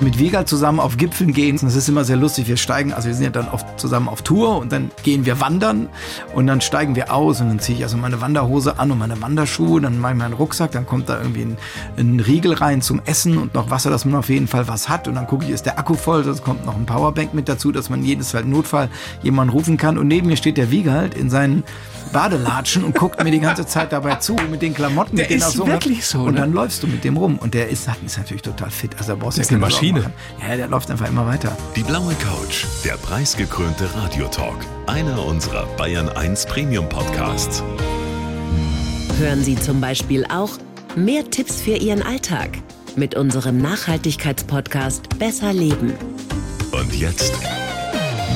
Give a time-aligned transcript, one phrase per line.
[0.00, 1.58] mit Wiegald zusammen auf Gipfeln gehen.
[1.60, 2.48] Das ist immer sehr lustig.
[2.48, 5.40] Wir steigen, also wir sind ja dann oft zusammen auf Tour und dann gehen wir
[5.40, 5.88] wandern
[6.34, 9.20] und dann steigen wir aus und dann ziehe ich also meine Wanderhose an und meine
[9.20, 11.58] Wanderschuhe, dann mache ich meinen Rucksack, dann kommt da irgendwie ein,
[11.96, 15.08] ein Riegel rein zum Essen und noch Wasser, dass man auf jeden Fall was hat
[15.08, 17.72] und dann gucke ich, ist der Akku voll, sonst kommt noch ein Powerbank mit dazu,
[17.72, 18.88] dass man jedes Fall Notfall
[19.22, 21.64] jemanden rufen kann und neben mir steht der Wiegald in seinen
[22.12, 25.42] Badelatschen und guckt mir die ganze Zeit dabei zu mit den Klamotten, der mit denen
[25.42, 26.40] ist so wirklich so, Und ne?
[26.40, 28.92] dann läufst du mit dem rum und der ist, ist natürlich total fit.
[28.98, 30.12] Also brauchst du Das ja ist eine Maschine.
[30.48, 31.56] Ja, der läuft einfach immer weiter.
[31.76, 34.56] Die blaue Couch, der preisgekrönte Radiotalk.
[34.86, 37.62] Einer unserer Bayern 1 Premium Podcasts.
[39.18, 40.50] Hören Sie zum Beispiel auch
[40.96, 42.58] mehr Tipps für Ihren Alltag
[42.96, 45.92] mit unserem Nachhaltigkeitspodcast Besser Leben.
[46.72, 47.32] Und jetzt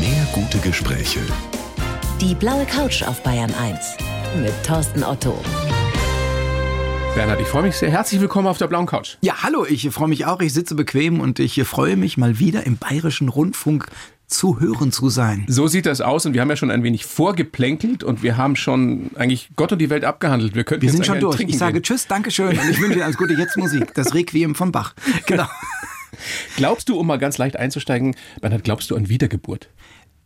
[0.01, 1.21] mehr gute Gespräche.
[2.25, 3.99] Die blaue Couch auf Bayern 1
[4.41, 5.39] mit Thorsten Otto.
[7.15, 7.91] Bernhard, ich freue mich sehr.
[7.91, 9.19] Herzlich willkommen auf der blauen Couch.
[9.21, 10.41] Ja, hallo, ich freue mich auch.
[10.41, 13.89] Ich sitze bequem und ich freue mich mal wieder im Bayerischen Rundfunk
[14.27, 15.45] zu hören zu sein.
[15.49, 18.57] So sieht das aus und wir haben ja schon ein wenig vorgeplänkelt und wir haben
[18.57, 20.55] schon eigentlich Gott und die Welt abgehandelt.
[20.55, 21.39] Wir, könnten Wir sind schon durch.
[21.41, 21.83] Ich sage gehen.
[21.83, 23.35] Tschüss, Dankeschön und ich wünsche Ihnen alles Gute.
[23.35, 24.95] Jetzt Musik, das Requiem von Bach.
[25.27, 25.47] Genau.
[26.57, 29.69] Glaubst du, um mal ganz leicht einzusteigen, Bernhard, glaubst du an Wiedergeburt?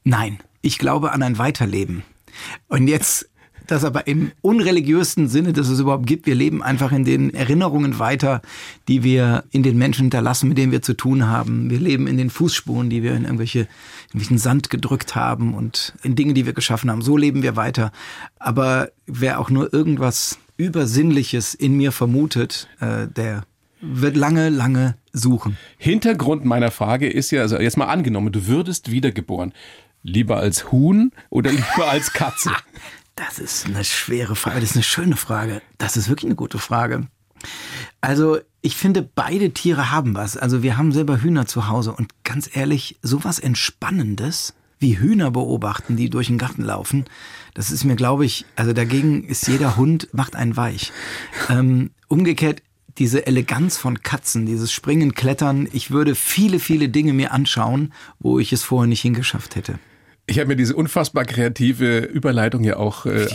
[0.04, 2.02] Nein, ich glaube an ein Weiterleben.
[2.68, 3.28] Und jetzt
[3.70, 6.26] das aber im unreligiösten Sinne, dass es überhaupt gibt.
[6.26, 8.40] Wir leben einfach in den Erinnerungen weiter,
[8.88, 11.70] die wir in den Menschen hinterlassen, mit denen wir zu tun haben.
[11.70, 13.68] Wir leben in den Fußspuren, die wir in irgendwelche,
[14.08, 17.02] irgendwelchen Sand gedrückt haben und in Dinge, die wir geschaffen haben.
[17.02, 17.92] So leben wir weiter.
[18.38, 23.44] Aber wer auch nur irgendwas Übersinnliches in mir vermutet, äh, der
[23.80, 25.56] wird lange, lange suchen.
[25.76, 29.52] Hintergrund meiner Frage ist ja, also jetzt mal angenommen, du würdest wiedergeboren.
[30.02, 32.52] Lieber als Huhn oder lieber als Katze?
[33.16, 34.60] Das ist eine schwere Frage.
[34.60, 35.60] Das ist eine schöne Frage.
[35.76, 37.08] Das ist wirklich eine gute Frage.
[38.00, 40.36] Also, ich finde, beide Tiere haben was.
[40.36, 45.96] Also, wir haben selber Hühner zu Hause und ganz ehrlich, sowas Entspannendes wie Hühner beobachten,
[45.96, 47.06] die durch den Garten laufen,
[47.54, 50.92] das ist mir, glaube ich, also dagegen ist jeder Hund, macht einen weich.
[51.48, 52.62] Ähm, umgekehrt,
[52.98, 58.38] diese Eleganz von Katzen, dieses Springen, Klettern, ich würde viele, viele Dinge mir anschauen, wo
[58.38, 59.78] ich es vorher nicht hingeschafft hätte.
[60.30, 63.26] Ich habe mir diese unfassbar kreative Überleitung ja auch äh,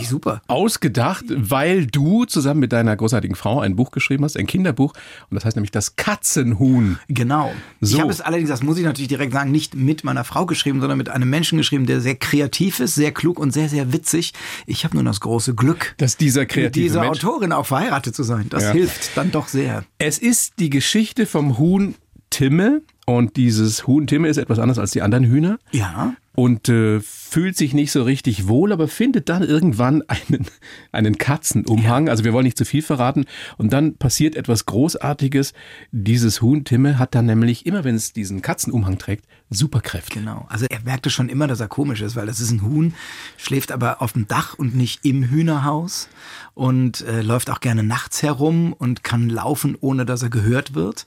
[0.46, 4.92] ausgedacht, weil du zusammen mit deiner großartigen Frau ein Buch geschrieben hast, ein Kinderbuch,
[5.28, 7.00] und das heißt nämlich das Katzenhuhn.
[7.08, 7.52] Genau.
[7.80, 7.96] So.
[7.96, 10.80] Ich habe es allerdings, das muss ich natürlich direkt sagen, nicht mit meiner Frau geschrieben,
[10.80, 14.32] sondern mit einem Menschen geschrieben, der sehr kreativ ist, sehr klug und sehr, sehr witzig.
[14.66, 17.24] Ich habe nur das große Glück, Dass dieser mit kreative dieser Mensch.
[17.24, 18.46] Autorin auch verheiratet zu sein.
[18.50, 18.70] Das Ja.
[18.72, 19.84] hilft dann doch sehr.
[19.98, 21.96] Es ist die Geschichte vom Huhn
[22.30, 25.58] Timme und dieses Huhn Timme ist etwas anders als die anderen Hühner.
[25.72, 26.14] Ja.
[26.36, 30.46] und äh, fühlt sich nicht so richtig wohl, aber findet dann irgendwann einen,
[30.90, 32.08] einen Katzenumhang.
[32.08, 33.24] Also wir wollen nicht zu viel verraten.
[33.56, 35.52] Und dann passiert etwas Großartiges.
[35.92, 40.18] Dieses Huhn Timme hat dann nämlich, immer wenn es diesen Katzenumhang trägt, Superkräfte.
[40.18, 40.46] Genau.
[40.48, 42.94] Also er merkte schon immer, dass er komisch ist, weil das ist ein Huhn,
[43.36, 46.08] schläft aber auf dem Dach und nicht im Hühnerhaus
[46.54, 51.06] und äh, läuft auch gerne nachts herum und kann laufen, ohne dass er gehört wird.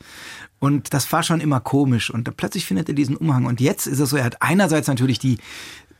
[0.59, 2.09] Und das war schon immer komisch.
[2.09, 3.45] Und plötzlich findet er diesen Umhang.
[3.45, 5.37] Und jetzt ist es so, er hat einerseits natürlich die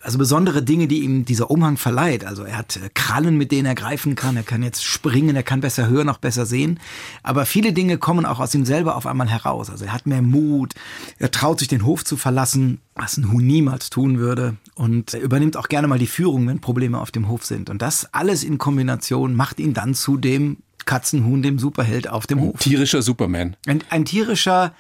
[0.02, 2.24] also besondere Dinge, die ihm dieser Umhang verleiht.
[2.24, 4.38] Also er hat äh, Krallen, mit denen er greifen kann.
[4.38, 6.80] Er kann jetzt springen, er kann besser hören, auch besser sehen.
[7.24, 9.70] Aber viele Dinge kommen auch aus ihm selber auf einmal heraus.
[9.70, 10.76] Also er hat mehr Mut.
[11.18, 14.56] Er traut sich den Hof zu verlassen, was ein Huhn niemals tun würde.
[14.76, 17.70] Und er übernimmt auch gerne mal die Führung, wenn Probleme auf dem Hof sind.
[17.70, 20.58] Und das alles in Kombination macht ihn dann zu dem
[20.88, 22.60] Katzenhuhn, dem Superheld auf dem Hof.
[22.60, 23.56] Tierischer Superman.
[23.68, 24.74] Ein, ein tierischer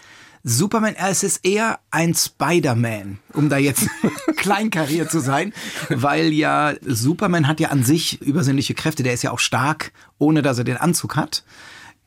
[0.43, 3.87] Superman, äh, es ist eher ein Spider-Man, um da jetzt
[4.37, 5.53] kleinkariert zu sein,
[5.89, 10.41] weil ja Superman hat ja an sich übersinnliche Kräfte, der ist ja auch stark, ohne
[10.41, 11.43] dass er den Anzug hat.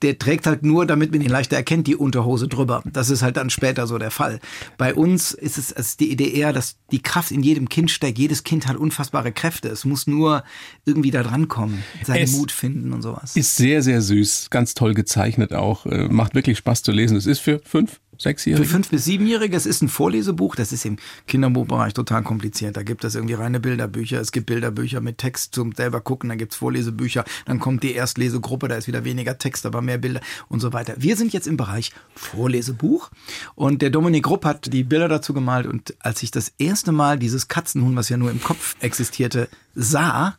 [0.02, 2.82] Der trägt halt nur, damit man ihn leichter erkennt, die Unterhose drüber.
[2.90, 4.40] Das ist halt dann später so der Fall.
[4.78, 8.18] Bei uns ist es ist die Idee eher, dass die Kraft in jedem Kind steckt.
[8.18, 9.68] Jedes Kind hat unfassbare Kräfte.
[9.68, 10.42] Es muss nur
[10.84, 13.36] irgendwie da dran kommen, seinen Es Mut finden und sowas.
[13.36, 14.48] Ist sehr, sehr süß.
[14.50, 15.86] Ganz toll gezeichnet auch.
[15.86, 17.16] Äh, Macht wirklich Spaß zu lesen.
[17.16, 18.68] Es ist für fünf, Für sechsjährige.
[18.68, 22.76] fünf bis siebenjährige, es ist ein Vorlesebuch, das ist im Kinderbuchbereich total kompliziert.
[22.76, 26.36] Da gibt es irgendwie reine Bilderbücher, es gibt Bilderbücher mit Text zum selber gucken, dann
[26.36, 30.60] gibt's Vorlesebücher, dann kommt die Erstlesegruppe, da ist wieder weniger Text, aber mehr Bilder und
[30.60, 30.96] so weiter.
[30.98, 33.10] Wir sind jetzt im Bereich Vorlesebuch
[33.54, 37.18] und der Dominik Rupp hat die Bilder dazu gemalt und als ich das erste Mal
[37.18, 40.36] dieses Katzenhuhn, was ja nur im Kopf existierte, sah,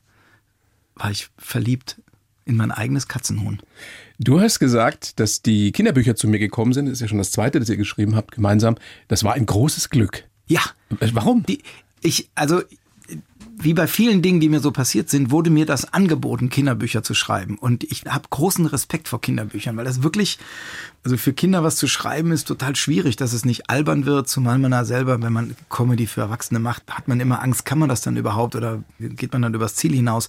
[0.94, 2.00] war ich verliebt
[2.46, 3.60] in mein eigenes Katzenhuhn.
[4.24, 6.86] Du hast gesagt, dass die Kinderbücher zu mir gekommen sind.
[6.86, 8.76] Das ist ja schon das zweite, das ihr geschrieben habt, gemeinsam.
[9.08, 10.26] Das war ein großes Glück.
[10.46, 10.62] Ja,
[11.14, 11.44] Warum?
[11.48, 11.64] Die,
[12.04, 12.62] ich, also
[13.64, 17.14] wie bei vielen Dingen, die mir so passiert sind, wurde mir das angeboten, Kinderbücher zu
[17.14, 17.58] schreiben.
[17.58, 20.40] Und ich habe großen Respekt vor Kinderbüchern, weil das wirklich,
[21.04, 24.58] also für Kinder was zu schreiben, ist total schwierig, dass es nicht albern wird, zumal
[24.58, 27.90] man da selber, wenn man Comedy für Erwachsene macht, hat man immer Angst, kann man
[27.90, 30.28] das dann überhaupt oder geht man dann übers Ziel hinaus.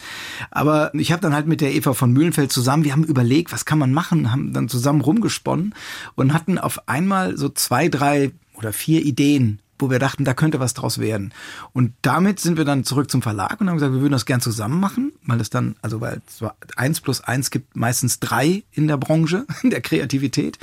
[0.51, 3.65] Aber ich habe dann halt mit der Eva von Mühlenfeld zusammen, wir haben überlegt, was
[3.65, 5.75] kann man machen, haben dann zusammen rumgesponnen
[6.15, 10.61] und hatten auf einmal so zwei, drei oder vier Ideen wo wir dachten, da könnte
[10.61, 11.35] was draus werden.
[11.73, 14.41] Und damit sind wir dann zurück zum Verlag und haben gesagt, wir würden das gern
[14.41, 18.63] zusammen machen, weil es dann, also weil es war eins plus eins gibt meistens drei
[18.73, 20.59] in der Branche, in der Kreativität.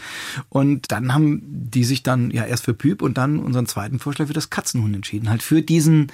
[0.50, 4.28] Und dann haben die sich dann ja erst für Püb und dann unseren zweiten Vorschlag
[4.28, 6.12] für das Katzenhund entschieden, halt für diesen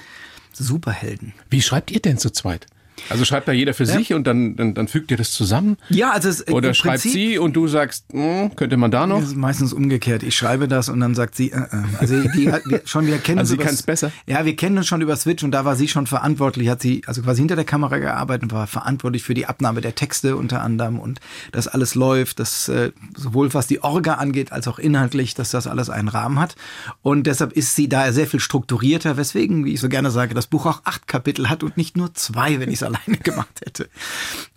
[0.52, 1.32] Superhelden.
[1.48, 2.66] Wie schreibt ihr denn zu zweit?
[3.08, 3.96] Also schreibt da jeder für ja.
[3.96, 5.76] sich und dann, dann, dann fügt ihr das zusammen?
[5.88, 9.20] Ja, also es, Oder schreibt Prinzip, sie und du sagst, hm, könnte man da noch?
[9.20, 10.22] Das ist meistens umgekehrt.
[10.22, 11.66] Ich schreibe das und dann sagt sie, äh, äh.
[11.98, 14.10] also die hat, wir, schon wir kennen also sie kann es besser.
[14.26, 17.02] Ja, wir kennen uns schon über Switch und da war sie schon verantwortlich, hat sie
[17.06, 20.62] also quasi hinter der Kamera gearbeitet und war verantwortlich für die Abnahme der Texte unter
[20.62, 21.20] anderem und
[21.52, 25.66] dass alles läuft, dass äh, sowohl was die Orga angeht als auch inhaltlich, dass das
[25.66, 26.56] alles einen Rahmen hat
[27.02, 30.46] und deshalb ist sie da sehr viel strukturierter, weswegen, wie ich so gerne sage, das
[30.46, 33.88] Buch auch acht Kapitel hat und nicht nur zwei, wenn ich es alleine gemacht hätte.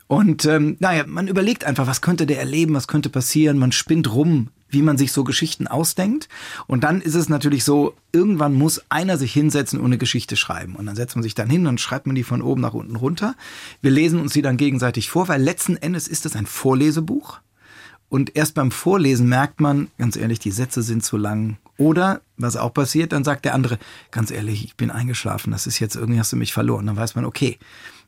[0.07, 4.11] Und ähm, naja, man überlegt einfach, was könnte der erleben, was könnte passieren, man spinnt
[4.11, 6.29] rum, wie man sich so Geschichten ausdenkt.
[6.65, 10.75] Und dann ist es natürlich so, irgendwann muss einer sich hinsetzen und eine Geschichte schreiben.
[10.75, 12.95] Und dann setzt man sich dann hin und schreibt man die von oben nach unten
[12.95, 13.35] runter.
[13.83, 17.39] Wir lesen uns die dann gegenseitig vor, weil letzten Endes ist es ein Vorlesebuch.
[18.09, 21.57] Und erst beim Vorlesen merkt man, ganz ehrlich, die Sätze sind zu lang.
[21.77, 23.77] Oder, was auch passiert, dann sagt der andere,
[24.11, 26.87] ganz ehrlich, ich bin eingeschlafen, das ist jetzt irgendwie hast du mich verloren.
[26.87, 27.57] Dann weiß man, okay,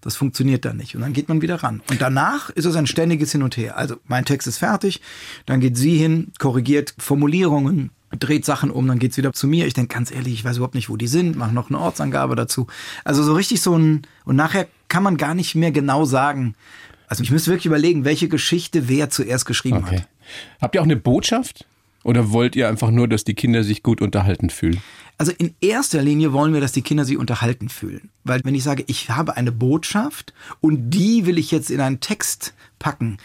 [0.02, 0.96] das funktioniert dann nicht.
[0.96, 1.82] Und dann geht man wieder ran.
[1.90, 3.78] Und danach ist es ein ständiges Hin und Her.
[3.78, 5.00] Also mein Text ist fertig,
[5.46, 9.68] dann geht sie hin, korrigiert Formulierungen, dreht Sachen um, dann geht's wieder zu mir.
[9.68, 12.36] Ich denke ganz ehrlich, ich weiß überhaupt nicht, wo die sind, mache noch eine Ortsangabe
[12.36, 12.68] dazu.
[13.06, 16.56] Also so richtig so ein, und nachher kann man gar nicht mehr genau sagen,
[17.12, 19.98] also ich müsste wirklich überlegen, welche Geschichte wer zuerst geschrieben okay.
[19.98, 20.08] hat.
[20.62, 21.66] Habt ihr auch eine Botschaft?
[22.06, 24.82] Oder wollt ihr einfach nur, dass die Kinder sich gut unterhalten fühlen?
[25.18, 28.12] Also in erster Linie wollen wir, dass die Kinder sich unterhalten fühlen.
[28.24, 32.00] Weil wenn ich sage, ich habe eine Botschaft und die will ich jetzt in einen
[32.00, 33.18] Text packen,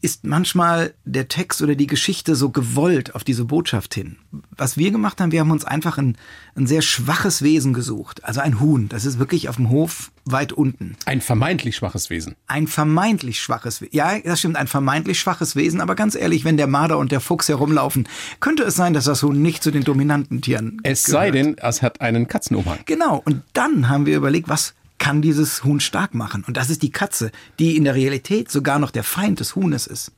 [0.00, 4.16] ist manchmal der Text oder die Geschichte so gewollt auf diese Botschaft hin.
[4.56, 6.16] Was wir gemacht haben, wir haben uns einfach ein,
[6.54, 8.22] ein sehr schwaches Wesen gesucht.
[8.24, 8.88] Also ein Huhn.
[8.88, 10.96] Das ist wirklich auf dem Hof weit unten.
[11.06, 12.36] Ein vermeintlich schwaches Wesen.
[12.46, 13.94] Ein vermeintlich schwaches Wesen.
[13.96, 15.80] Ja, das stimmt, ein vermeintlich schwaches Wesen.
[15.80, 18.08] Aber ganz ehrlich, wenn der Marder und der Fuchs herumlaufen,
[18.40, 21.22] könnte es sein, dass das Huhn nicht zu den dominanten Tieren Es gehört.
[21.22, 22.78] sei denn, es hat einen Katzenumhang.
[22.84, 23.20] Genau.
[23.24, 26.44] Und dann haben wir überlegt, was kann dieses Huhn stark machen.
[26.46, 29.86] Und das ist die Katze, die in der Realität sogar noch der Feind des Huhnes
[29.86, 30.12] ist.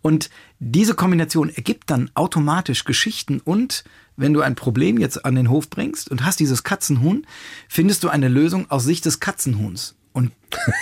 [0.00, 3.84] Und diese Kombination ergibt dann automatisch Geschichten und
[4.16, 7.26] wenn du ein Problem jetzt an den Hof bringst und hast dieses Katzenhuhn,
[7.68, 9.96] findest du eine Lösung aus Sicht des Katzenhuhns.
[10.12, 10.30] Und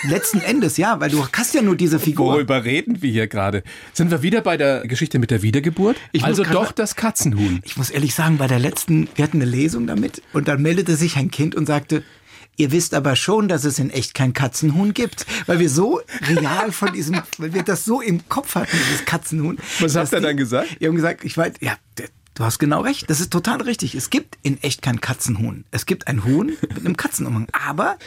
[0.08, 2.32] letzten Endes, ja, weil du hast ja nur diese Figur.
[2.32, 3.62] Worüber reden wir hier gerade?
[3.92, 5.96] Sind wir wieder bei der Geschichte mit der Wiedergeburt?
[6.10, 7.60] Ich also doch das Katzenhuhn.
[7.62, 10.96] Ich muss ehrlich sagen, bei der letzten, wir hatten eine Lesung damit und dann meldete
[10.96, 12.02] sich ein Kind und sagte,
[12.60, 16.72] Ihr wisst aber schon, dass es in echt kein Katzenhuhn gibt, weil wir so real
[16.72, 19.56] von diesem, weil wir das so im Kopf hatten, dieses Katzenhuhn.
[19.78, 20.78] Was habt ihr dann gesagt?
[20.78, 21.78] Wir haben gesagt, ich weiß, ja,
[22.34, 23.10] Du hast genau recht.
[23.10, 23.94] Das ist total richtig.
[23.94, 25.64] Es gibt in echt kein Katzenhuhn.
[25.72, 27.48] Es gibt ein Huhn mit einem Katzenumhang.
[27.52, 27.98] Aber,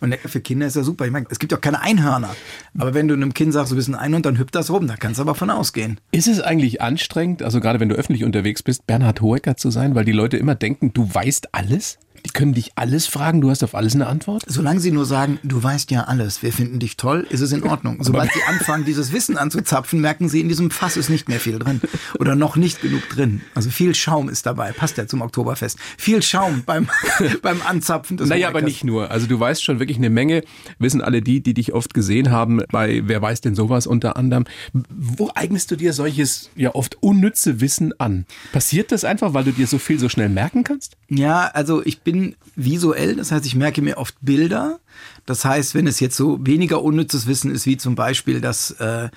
[0.00, 1.06] und für Kinder ist ja super.
[1.06, 2.34] Ich meine, es gibt auch keine Einhörner.
[2.76, 4.88] Aber wenn du einem Kind sagst, du bist ein Einhorn, dann hüpft das rum.
[4.88, 6.00] Da kannst du aber von ausgehen.
[6.10, 9.94] Ist es eigentlich anstrengend, also gerade wenn du öffentlich unterwegs bist, Bernhard Hoeker zu sein,
[9.94, 11.98] weil die Leute immer denken, du weißt alles?
[12.24, 14.42] Die können dich alles fragen, du hast auf alles eine Antwort?
[14.46, 17.62] Solange sie nur sagen, du weißt ja alles, wir finden dich toll, ist es in
[17.62, 17.98] Ordnung.
[18.02, 21.58] Sobald sie anfangen, dieses Wissen anzuzapfen, merken sie, in diesem Fass ist nicht mehr viel
[21.58, 21.80] drin.
[22.18, 23.42] Oder noch nicht genug drin.
[23.54, 25.78] Also viel Schaum ist dabei, passt ja zum Oktoberfest.
[25.96, 26.88] Viel Schaum beim,
[27.42, 29.10] beim Anzapfen des Naja, aber nicht nur.
[29.10, 30.42] Also du weißt schon wirklich eine Menge,
[30.78, 34.44] wissen alle die, die dich oft gesehen haben, bei Wer weiß denn sowas unter anderem.
[34.72, 38.26] Wo eignest du dir solches ja oft unnütze Wissen an?
[38.52, 40.96] Passiert das einfach, weil du dir so viel so schnell merken kannst?
[41.08, 44.80] Ja, also ich bin visuell, das heißt, ich merke mir oft Bilder.
[45.26, 49.10] Das heißt, wenn es jetzt so weniger unnützes Wissen ist, wie zum Beispiel, dass äh,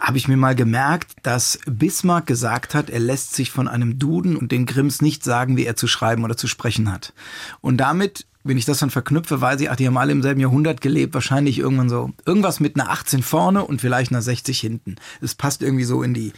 [0.00, 4.34] habe ich mir mal gemerkt, dass Bismarck gesagt hat, er lässt sich von einem Duden
[4.36, 7.12] und den Grimms nicht sagen, wie er zu schreiben oder zu sprechen hat.
[7.60, 10.40] Und damit wenn ich das dann verknüpfe, weiß ich, ach, die haben alle im selben
[10.40, 14.96] Jahrhundert gelebt, wahrscheinlich irgendwann so, irgendwas mit einer 18 vorne und vielleicht einer 60 hinten.
[15.22, 16.34] Es passt irgendwie so in die,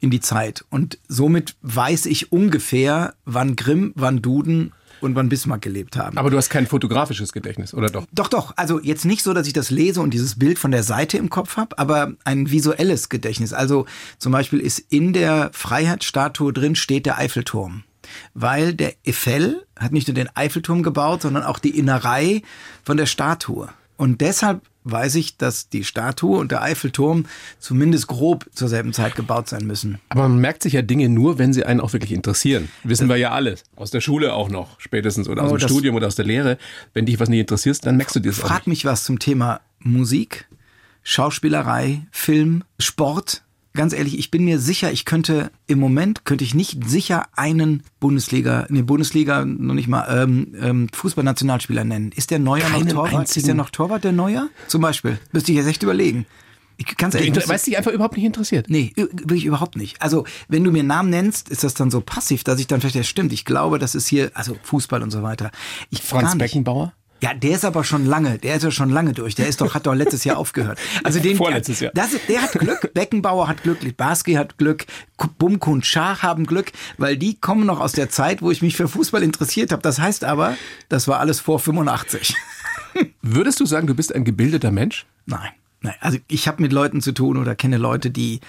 [0.00, 0.64] in die Zeit.
[0.70, 6.16] Und somit weiß ich ungefähr, wann Grimm, wann Duden und wann Bismarck gelebt haben.
[6.18, 8.06] Aber du hast kein fotografisches Gedächtnis, oder doch?
[8.12, 8.52] Doch, doch.
[8.56, 11.30] Also jetzt nicht so, dass ich das lese und dieses Bild von der Seite im
[11.30, 13.52] Kopf habe, aber ein visuelles Gedächtnis.
[13.52, 13.86] Also
[14.18, 17.84] zum Beispiel ist in der Freiheitsstatue drin steht der Eiffelturm.
[18.34, 22.42] weil der Eiffel hat nicht nur den Eiffelturm gebaut, sondern auch die Innerei
[22.82, 23.68] von der Statue.
[24.00, 27.26] Und deshalb weiß ich, dass die Statue und der Eiffelturm
[27.58, 29.98] zumindest grob zur selben Zeit gebaut sein müssen.
[30.08, 32.70] Aber man merkt sich ja Dinge nur, wenn sie einen auch wirklich interessieren.
[32.82, 33.62] Wissen wir ja alles.
[33.76, 36.24] Aus der Schule auch noch, spätestens, oder aus Oh, dem das- Studium oder aus der
[36.24, 36.56] Lehre.
[36.94, 39.18] Wenn dich was nicht interessiert, dann merkst du dir das auch Frag mich was zum
[39.18, 40.48] Thema Musik,
[41.02, 43.42] Schauspielerei, Film, Sport.
[43.72, 47.84] Ganz ehrlich, ich bin mir sicher, ich könnte im Moment könnte ich nicht sicher einen
[48.00, 52.10] Bundesliga, nee, Bundesliga noch nicht mal ähm, ähm, Fußballnationalspieler nennen.
[52.12, 53.12] Ist der Neuer noch Keinen Torwart?
[53.12, 54.48] Ist einzigen- der noch Torwart, der Neuer?
[54.66, 55.18] Zum Beispiel.
[55.32, 56.26] Müsste ich jetzt echt überlegen.
[56.78, 57.34] Ich ganz Du ehrlich.
[57.34, 58.66] müsste- weißt dich einfach überhaupt nicht interessiert.
[58.70, 60.00] Nee, wirklich überhaupt nicht.
[60.02, 62.96] Also, wenn du mir Namen nennst, ist das dann so passiv, dass ich dann vielleicht,
[62.96, 65.50] ja stimmt, ich glaube, das ist hier, also Fußball und so weiter.
[65.90, 66.36] Ich Franz.
[66.38, 66.92] Beckenbauer?
[67.22, 69.34] Ja, der ist aber schon lange, der ist ja schon lange durch.
[69.34, 70.78] Der ist doch, hat doch letztes Jahr aufgehört.
[71.04, 71.92] Also den, Vorletztes Jahr.
[71.94, 74.86] Das, der hat Glück, Beckenbauer hat Glück, Litbarski hat Glück,
[75.38, 78.76] Bumko und Schach haben Glück, weil die kommen noch aus der Zeit, wo ich mich
[78.76, 79.82] für Fußball interessiert habe.
[79.82, 80.56] Das heißt aber,
[80.88, 82.34] das war alles vor 85.
[83.22, 85.06] Würdest du sagen, du bist ein gebildeter Mensch?
[85.26, 85.50] Nein,
[85.82, 85.94] nein.
[86.00, 88.40] Also ich habe mit Leuten zu tun oder kenne Leute, die,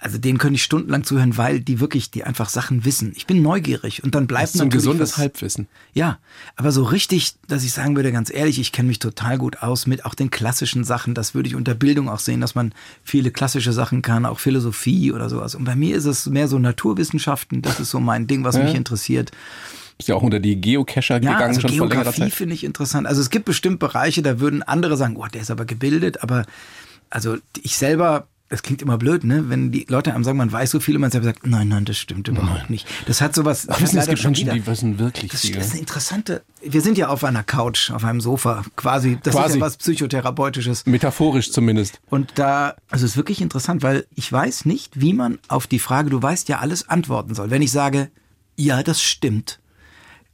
[0.00, 3.12] also denen könnte ich stundenlang zuhören, weil die wirklich, die einfach Sachen wissen.
[3.16, 5.66] Ich bin neugierig und dann bleibt So ein natürlich gesundes was- Halbwissen.
[5.92, 6.18] Ja,
[6.54, 9.88] aber so richtig, dass ich sagen würde, ganz ehrlich, ich kenne mich total gut aus
[9.88, 11.14] mit auch den klassischen Sachen.
[11.14, 15.10] Das würde ich unter Bildung auch sehen, dass man viele klassische Sachen kann, auch Philosophie
[15.12, 15.56] oder sowas.
[15.56, 17.60] Und bei mir ist es mehr so Naturwissenschaften.
[17.62, 19.32] Das ist so mein Ding, was mich interessiert.
[19.96, 22.32] Bist ja auch unter die Geocacher Ja, gegangen also schon vor längerer Geografie Zeit.
[22.34, 23.08] finde ich interessant.
[23.08, 26.46] Also es gibt bestimmt Bereiche, da würden andere sagen, oh, der ist aber gebildet, aber
[27.10, 29.50] also ich selber, das klingt immer blöd, ne?
[29.50, 31.84] Wenn die Leute einem sagen, man weiß so viel und man selber sagt, nein, nein,
[31.84, 32.86] das stimmt überhaupt nicht.
[33.06, 33.66] Das hat sowas.
[33.68, 34.54] Ach, wissen, es gibt Menschen, wieder.
[34.54, 35.54] die wissen wirklich Das, viel.
[35.54, 36.42] das ist eine interessante.
[36.62, 39.18] Wir sind ja auf einer Couch, auf einem Sofa, quasi.
[39.22, 39.58] Das ist Quasi.
[39.58, 40.86] ja was Psychotherapeutisches.
[40.86, 42.00] Metaphorisch zumindest.
[42.08, 45.78] Und da, also es ist wirklich interessant, weil ich weiß nicht, wie man auf die
[45.78, 47.50] Frage, du weißt ja alles, antworten soll.
[47.50, 48.10] Wenn ich sage,
[48.56, 49.60] ja, das stimmt,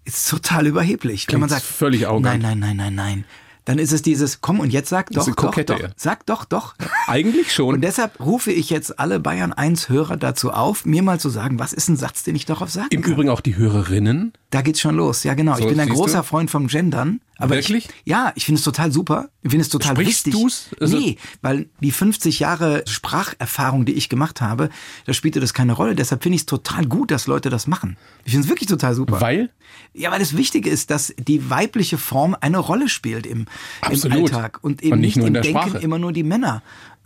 [0.04, 1.26] ist total überheblich.
[1.28, 2.42] Wenn man Klingt sagt, völlig arrogant.
[2.42, 3.24] nein, nein, nein, nein, nein.
[3.64, 6.74] Dann ist es dieses, komm und jetzt sag doch, doch, Kokette, doch, sag doch, doch.
[7.06, 7.76] Eigentlich schon.
[7.76, 11.58] Und deshalb rufe ich jetzt alle Bayern 1 Hörer dazu auf, mir mal zu sagen,
[11.58, 13.12] was ist ein Satz, den ich darauf sagen Im kann.
[13.12, 14.34] Übrigen auch die Hörerinnen.
[14.50, 15.24] Da geht's schon los.
[15.24, 15.54] Ja, genau.
[15.54, 16.24] So, ich bin ein großer du?
[16.24, 17.20] Freund vom Gendern.
[17.36, 17.86] Aber Wirklich?
[17.86, 19.28] Ich, ja, ich finde es total super.
[19.42, 20.40] Ich finde es total Sprichst wichtig.
[20.40, 20.68] du's?
[20.80, 24.68] Also- nee, weil die 50 Jahre Spracherfahrung, die ich gemacht habe,
[25.06, 25.94] da spielte das keine Rolle.
[25.94, 27.96] Deshalb finde ich es total gut, dass Leute das machen.
[28.24, 29.20] Ich finde es wirklich total super.
[29.20, 29.50] Weil?
[29.92, 33.46] Ja, weil das Wichtige ist, dass die weibliche Form eine Rolle spielt im,
[33.90, 34.12] im.
[34.12, 35.78] Alltag und eben Und nicht, nicht nur in im der Denken Sprache.
[35.84, 36.62] immer nur die Männer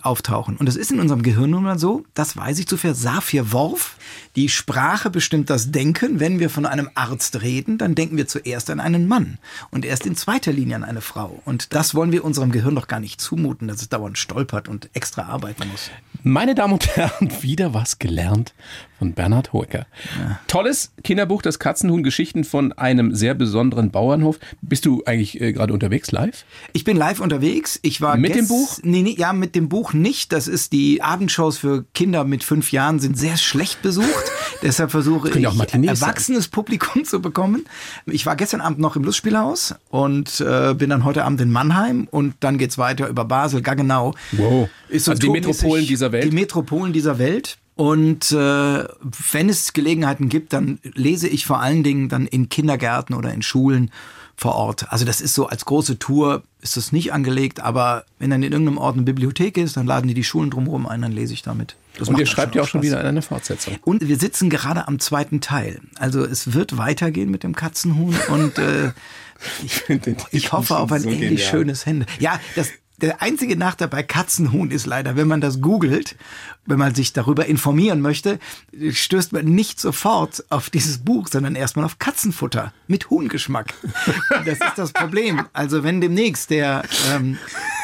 [0.08, 0.56] auftauchen.
[0.56, 3.96] Und das ist in unserem Gehirn nun mal so, das weiß ich zuvor, Safir Worf,
[4.36, 6.18] die Sprache bestimmt das Denken.
[6.18, 9.38] Wenn wir von einem Arzt reden, dann denken wir zuerst an einen Mann
[9.70, 11.42] und erst in zweiter Linie an eine Frau.
[11.44, 14.88] Und das wollen wir unserem Gehirn doch gar nicht zumuten, dass es dauernd stolpert und
[14.94, 15.90] extra arbeiten muss.
[16.22, 18.54] Meine Damen und Herren, wieder was gelernt
[18.98, 19.86] von Bernhard Hoeker.
[20.48, 24.40] Tolles Kinderbuch, das Katzenhuhn, Geschichten von einem sehr besonderen Bauernhof.
[24.60, 26.44] Bist du eigentlich äh, gerade unterwegs live?
[26.72, 27.78] Ich bin live unterwegs.
[27.82, 28.78] Ich war Mit dem Buch?
[28.82, 30.32] Nee, nee, ja, mit dem Buch nicht.
[30.32, 34.24] Das ist die Abendshows für Kinder mit fünf Jahren sind sehr schlecht besucht.
[34.62, 35.84] Deshalb versuche ich sein.
[35.84, 37.64] erwachsenes Publikum zu bekommen.
[38.06, 42.08] Ich war gestern Abend noch im Lustspielhaus und äh, bin dann heute Abend in Mannheim
[42.10, 44.14] und dann geht's weiter über Basel, Gaggenau.
[44.32, 44.68] Wow.
[44.88, 46.24] Ist so Also die Metropolen dieser Welt?
[46.24, 47.58] Die Metropolen dieser Welt.
[47.76, 53.14] Und äh, wenn es Gelegenheiten gibt, dann lese ich vor allen Dingen dann in Kindergärten
[53.14, 53.92] oder in Schulen
[54.38, 54.92] vor Ort.
[54.92, 58.52] Also das ist so als große Tour ist das nicht angelegt, aber wenn dann in
[58.52, 61.42] irgendeinem Ort eine Bibliothek ist, dann laden die die Schulen drumherum ein, dann lese ich
[61.42, 61.74] damit.
[61.98, 63.78] Das Und ihr schreibt ja auch schon wieder eine Fortsetzung.
[63.82, 65.80] Und wir sitzen gerade am zweiten Teil.
[65.98, 68.92] Also es wird weitergehen mit dem Katzenhuhn und äh,
[69.64, 69.82] ich,
[70.30, 71.50] ich hoffe auf ein so ähnlich genial.
[71.50, 72.06] schönes Ende.
[72.20, 76.16] Ja, das, der einzige Nachteil bei Katzenhuhn ist leider, wenn man das googelt,
[76.66, 78.38] wenn man sich darüber informieren möchte,
[78.90, 83.74] stößt man nicht sofort auf dieses Buch, sondern erstmal auf Katzenfutter mit Huhngeschmack.
[84.44, 85.46] Das ist das Problem.
[85.52, 87.38] Also wenn demnächst der, ähm,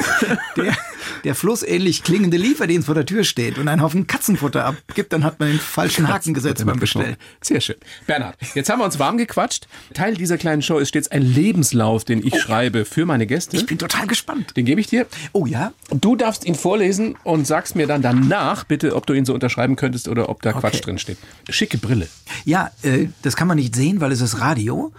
[0.57, 0.75] der,
[1.23, 5.39] der flussähnlich klingende Lieferdienst vor der Tür steht und einen Haufen Katzenfutter abgibt, dann hat
[5.39, 7.15] man den falschen Haken gesetzt beim Bestellen.
[7.41, 7.75] Sehr schön.
[8.07, 9.67] Bernhard, jetzt haben wir uns warm gequatscht.
[9.93, 13.57] Teil dieser kleinen Show ist stets ein Lebenslauf, den ich schreibe für meine Gäste.
[13.57, 14.55] Ich bin total gespannt.
[14.57, 15.07] Den gebe ich dir.
[15.31, 15.73] Oh ja?
[15.89, 19.75] Du darfst ihn vorlesen und sagst mir dann danach bitte, ob du ihn so unterschreiben
[19.75, 21.17] könntest oder ob da Quatsch drin steht.
[21.49, 22.07] Schicke Brille.
[22.43, 24.91] Ja, äh, das kann man nicht sehen, weil es ist Radio.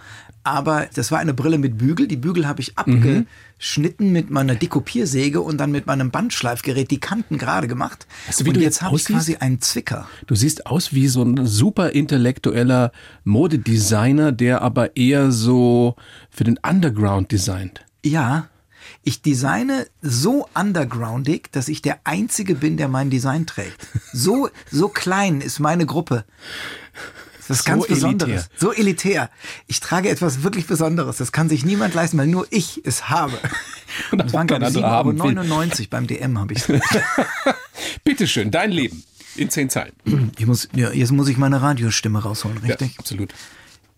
[0.43, 2.07] Aber das war eine Brille mit Bügel.
[2.07, 2.77] Die Bügel habe ich
[3.57, 8.05] abgeschnitten mit meiner Dekopiersäge und dann mit meinem Bandschleifgerät die Kanten gerade gemacht.
[8.27, 10.07] Weißt du, wie und du jetzt habe ich quasi einen Zwicker.
[10.27, 12.91] Du siehst aus wie so ein super intellektueller
[13.23, 15.95] Modedesigner, der aber eher so
[16.29, 17.83] für den Underground designt.
[18.05, 18.47] Ja,
[19.03, 23.87] ich designe so undergroundig, dass ich der Einzige bin, der mein Design trägt.
[24.13, 26.25] So, so klein ist meine Gruppe.
[27.47, 27.95] Das ist So ganz elitär.
[27.95, 28.49] Besonderes.
[28.57, 29.29] So elitär.
[29.67, 31.17] Ich trage etwas wirklich Besonderes.
[31.17, 33.37] Das kann sich niemand leisten, weil nur ich es habe.
[34.11, 35.37] Und das waren, glaube ich, anderer haben will.
[35.37, 36.63] 7,99 beim DM habe ich
[38.03, 39.03] Bitteschön, dein Leben
[39.35, 39.93] in zehn Zeilen.
[40.37, 42.93] ich muss, ja, Jetzt muss ich meine Radiostimme rausholen, richtig?
[42.93, 43.33] Ja, absolut.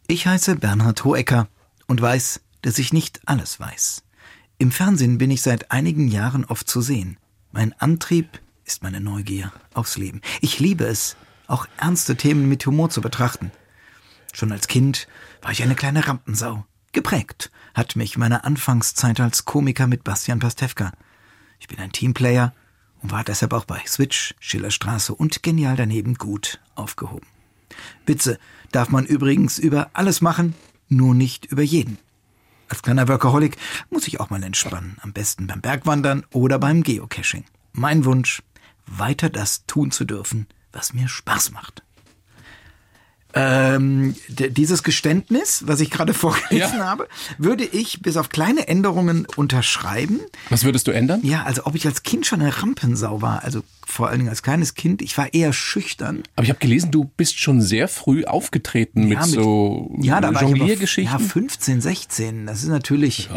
[0.07, 1.47] Ich heiße Bernhard Hohecker
[1.87, 4.03] und weiß, dass ich nicht alles weiß.
[4.57, 7.17] Im Fernsehen bin ich seit einigen Jahren oft zu sehen.
[7.51, 10.21] Mein Antrieb ist meine Neugier aufs Leben.
[10.41, 11.15] Ich liebe es,
[11.49, 13.51] auch ernste Themen mit Humor zu betrachten.
[14.33, 15.07] Schon als Kind
[15.41, 16.65] war ich eine kleine Rampensau.
[16.91, 20.91] Geprägt hat mich meine Anfangszeit als Komiker mit Bastian Pastewka.
[21.59, 22.53] Ich bin ein Teamplayer
[23.01, 27.27] und war deshalb auch bei Switch, Schillerstraße und Genial daneben gut aufgehoben.
[28.05, 28.39] Witze
[28.71, 30.55] darf man übrigens über alles machen,
[30.87, 31.97] nur nicht über jeden.
[32.67, 33.57] Als kleiner Workaholic
[33.89, 37.45] muss ich auch mal entspannen, am besten beim Bergwandern oder beim Geocaching.
[37.71, 38.43] Mein Wunsch,
[38.85, 41.83] weiter das tun zu dürfen, was mir Spaß macht.
[43.35, 46.85] Ähm, dieses Geständnis, was ich gerade vorgelesen Ja.
[46.87, 47.07] habe,
[47.37, 50.19] würde ich bis auf kleine Änderungen unterschreiben.
[50.49, 51.19] Was würdest du ändern?
[51.23, 54.41] Ja, also ob ich als Kind schon eine Rampensau war, also vor allen Dingen als
[54.41, 56.23] kleines Kind, ich war eher schüchtern.
[56.35, 60.21] Aber ich habe gelesen, du bist schon sehr früh aufgetreten mit, Ja, mit- so Ja,
[60.21, 61.19] da Jongliergeschichten.
[61.19, 62.47] ja, 15, 16.
[62.47, 63.29] Das ist natürlich,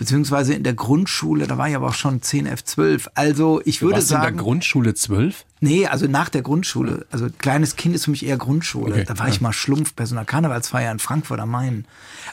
[0.00, 3.10] beziehungsweise in der Grundschule, da war ich aber auch schon 10, F, 12.
[3.14, 5.44] Also ich würde Warst du in sagen, der Grundschule zwölf?
[5.60, 7.04] nee, also nach der Grundschule.
[7.10, 8.94] Also kleines Kind ist für mich eher Grundschule.
[8.94, 11.84] Okay, da war ich mal Schlumpf bei so einer Karnevalsfeier in Frankfurt am Main.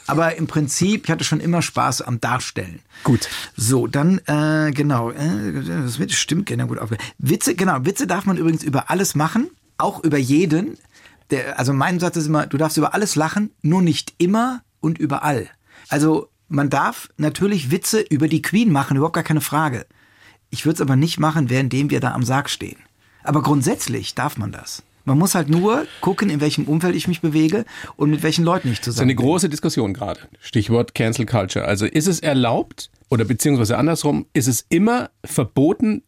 [0.06, 2.80] Aber im Prinzip, ich hatte schon immer Spaß am Darstellen.
[3.04, 3.28] Gut.
[3.54, 8.24] So, dann, äh, genau, äh, das wird, stimmt, genau, gut aufge Witze, genau, Witze darf
[8.24, 10.78] man übrigens über alles machen, auch über jeden.
[11.30, 14.96] Der, also mein Satz ist immer, du darfst über alles lachen, nur nicht immer und
[14.98, 15.48] überall.
[15.90, 19.86] Also man darf natürlich Witze über die Queen machen, überhaupt gar keine Frage.
[20.50, 22.78] Ich würde es aber nicht machen, währenddem wir da am Sarg stehen.
[23.22, 24.82] Aber grundsätzlich darf man das.
[25.04, 27.64] Man muss halt nur gucken, in welchem Umfeld ich mich bewege
[27.96, 30.20] und mit welchen Leuten ich Das ist zusammen eine große Diskussion gerade.
[30.40, 31.64] Stichwort Cancel Culture.
[31.64, 36.02] Also ist es erlaubt oder beziehungsweise andersrum, ist es immer verboten,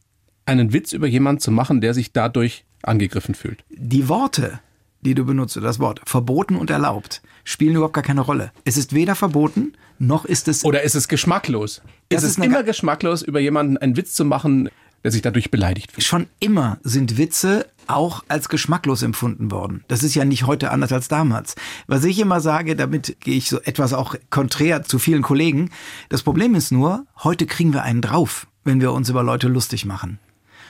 [0.45, 3.65] einen Witz über jemanden zu machen, der sich dadurch angegriffen fühlt?
[3.71, 4.61] die Worte,
[5.01, 8.53] die du benutzt, das Wort verboten und erlaubt, spielen überhaupt gar keine Rolle.
[8.65, 10.65] Es ist weder verboten, noch ist es.
[10.65, 11.83] Oder ist es geschmacklos?
[12.09, 14.71] Ist ist es eine immer geschmacklos, über jemanden einen Witz zu machen,
[15.05, 16.05] der sich dadurch beleidigt fühlt?
[16.05, 19.85] Schon immer sind Witze auch als geschmacklos empfunden worden.
[19.89, 21.55] Das ist ja nicht heute anders als damals.
[21.87, 25.71] Was ich immer sage, damit gehe ich so etwas auch konträr zu vielen Kollegen.
[26.09, 29.85] Das Problem ist nur, heute kriegen wir einen drauf, wenn wir uns über Leute lustig
[29.85, 30.19] machen.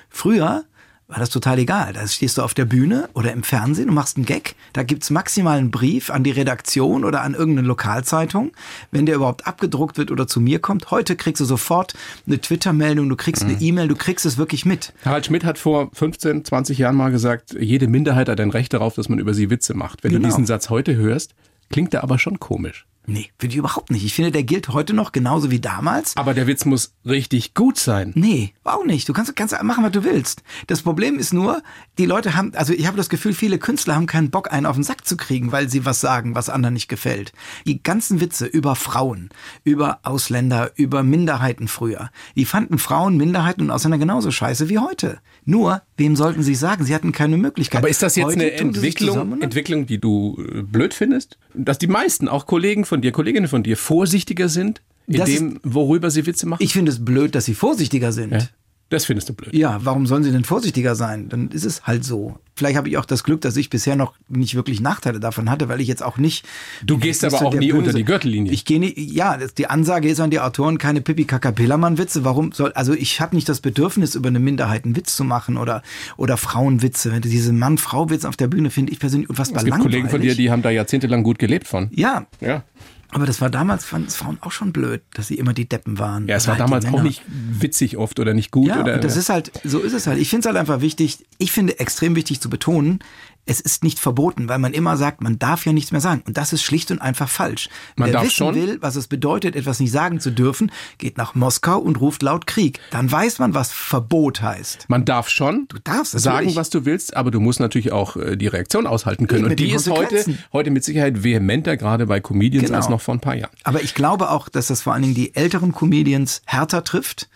[0.08, 0.64] Früher
[1.10, 1.92] war das total egal.
[1.92, 4.54] Da stehst du auf der Bühne oder im Fernsehen und machst einen Gag.
[4.72, 8.52] Da gibt's maximal einen Brief an die Redaktion oder an irgendeine Lokalzeitung,
[8.92, 10.90] wenn der überhaupt abgedruckt wird oder zu mir kommt.
[10.90, 11.94] Heute kriegst du sofort
[12.26, 14.92] eine Twitter-Meldung, du kriegst eine E-Mail, du kriegst es wirklich mit.
[15.04, 18.94] Harald Schmidt hat vor 15, 20 Jahren mal gesagt, jede Minderheit hat ein Recht darauf,
[18.94, 20.04] dass man über sie Witze macht.
[20.04, 20.22] Wenn Genau.
[20.22, 21.34] du diesen Satz heute hörst,
[21.70, 22.86] klingt er aber schon komisch.
[23.06, 24.04] Nee, finde ich überhaupt nicht.
[24.04, 26.16] Ich finde, der gilt heute noch genauso wie damals.
[26.16, 28.12] Aber der Witz muss richtig gut sein.
[28.14, 29.08] Nee, auch nicht.
[29.08, 30.42] Du kannst, kannst machen, was du willst.
[30.66, 31.62] Das Problem ist nur,
[31.98, 34.76] die Leute haben, also ich habe das Gefühl, viele Künstler haben keinen Bock, einen auf
[34.76, 37.32] den Sack zu kriegen, weil sie was sagen, was anderen nicht gefällt.
[37.66, 39.30] Die ganzen Witze über Frauen,
[39.64, 45.20] über Ausländer, über Minderheiten früher, die fanden Frauen, Minderheiten und Ausländer genauso scheiße wie heute.
[45.44, 46.84] Nur, wem sollten sie sagen?
[46.84, 47.78] Sie hatten keine Möglichkeit.
[47.78, 51.38] Aber ist das jetzt Heute eine Entwicklung, zusammen Entwicklung, die du äh, blöd findest?
[51.54, 55.60] Dass die meisten, auch Kollegen von dir, Kolleginnen von dir, vorsichtiger sind in Das dem,
[55.62, 56.62] worüber sie Witze machen?
[56.62, 58.32] Ich finde es blöd, dass sie vorsichtiger sind.
[58.32, 58.48] ja?
[58.90, 59.54] Das findest du blöd.
[59.54, 61.28] Ja, warum sollen sie denn vorsichtiger sein?
[61.28, 62.38] Dann ist es halt so.
[62.56, 65.68] Vielleicht habe ich auch das Glück, dass ich bisher noch nicht wirklich Nachteile davon hatte,
[65.68, 66.44] weil ich jetzt auch nicht.
[66.84, 68.52] Du gehst aber auch nie unter die Gürtellinie.
[68.52, 71.98] Ich gehe nie, ja, das, die Ansage ist an die Autoren keine Pipi Kaka Pillermann
[71.98, 72.24] Witze.
[72.24, 75.56] Warum soll, also ich habe nicht das Bedürfnis, über eine Minderheit einen Witz zu machen
[75.56, 75.82] oder,
[76.16, 77.12] oder Frauenwitze.
[77.12, 79.92] Wenn du diese Mann-Frau-Witze auf der Bühne finde ich persönlich unfassbar Es gibt langweilig.
[79.92, 81.88] Kollegen von dir, die haben da jahrzehntelang gut gelebt von.
[81.92, 82.64] ja, Ja.
[83.12, 86.28] Aber das war damals, fanden Frauen auch schon blöd, dass sie immer die Deppen waren.
[86.28, 88.68] Ja, es war halt damals auch nicht witzig oft oder nicht gut.
[88.68, 90.18] Ja, oder, und das ist halt, so ist es halt.
[90.18, 93.00] Ich finde es halt einfach wichtig, ich finde extrem wichtig zu betonen,
[93.46, 96.22] es ist nicht verboten, weil man immer sagt, man darf ja nichts mehr sagen.
[96.26, 97.68] Und das ist schlicht und einfach falsch.
[97.96, 98.54] Man Wer darf wissen schon.
[98.54, 102.46] will, was es bedeutet, etwas nicht sagen zu dürfen, geht nach Moskau und ruft laut
[102.46, 102.78] Krieg.
[102.90, 104.86] Dann weiß man, was Verbot heißt.
[104.88, 108.46] Man darf schon darfst sagen, was du willst, aber du musst natürlich auch äh, die
[108.46, 109.44] Reaktion aushalten können.
[109.46, 112.76] Und die ist heute, heute mit Sicherheit vehementer, gerade bei Comedians, Genau.
[112.76, 113.50] als noch vor ein paar Jahren.
[113.64, 117.28] Aber ich glaube auch, dass das vor allen Dingen die älteren Comedians härter trifft,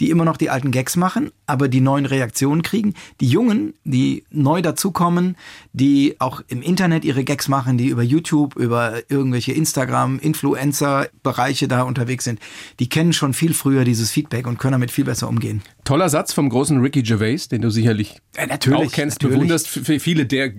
[0.00, 2.94] die immer noch die alten Gags machen, aber die neuen Reaktionen kriegen.
[3.20, 5.36] Die Jungen, die neu dazukommen,
[5.72, 11.82] die auch im Internet ihre Gags machen, die über YouTube, über irgendwelche Instagram, Influencer-Bereiche da
[11.82, 12.40] unterwegs sind,
[12.78, 15.62] die kennen schon viel früher dieses Feedback und können damit viel besser umgehen.
[15.84, 18.48] Toller Satz vom großen Ricky Gervais, den du sicherlich Ja, auch
[18.92, 19.36] kennst, natürlich.
[19.36, 19.68] bewunderst.
[19.68, 20.52] Für viele der äh,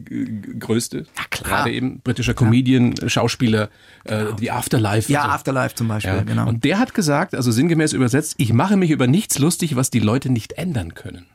[0.60, 1.06] größte.
[1.18, 1.50] Na klar.
[1.64, 3.70] Gerade eben britischer Comedian, Schauspieler,
[4.06, 5.12] äh, die Afterlife.
[5.12, 5.32] Ja, also.
[5.36, 6.22] Afterlife zum Beispiel, Ja.
[6.24, 6.48] genau.
[6.48, 10.00] Und der hat gesagt, also sinngemäß übersetzt, ich mache mich über nichts lustig, was die
[10.00, 11.28] Leute nicht ändern können.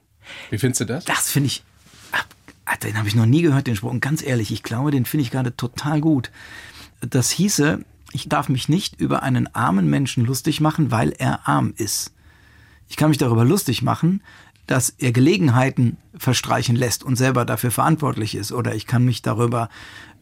[0.51, 1.05] Wie findest du das?
[1.05, 1.63] Das finde ich,
[2.65, 3.91] ah, den habe ich noch nie gehört, den Spruch.
[3.91, 6.31] Und ganz ehrlich, ich glaube, den finde ich gerade total gut.
[7.01, 11.75] Das hieße, ich darf mich nicht über einen armen Menschen lustig machen, weil er arm
[11.77, 12.13] ist.
[12.89, 14.23] Ich kann mich darüber lustig machen,
[14.67, 18.53] dass er Gelegenheiten verstreichen lässt und selber dafür verantwortlich ist.
[18.53, 19.69] Oder ich kann mich darüber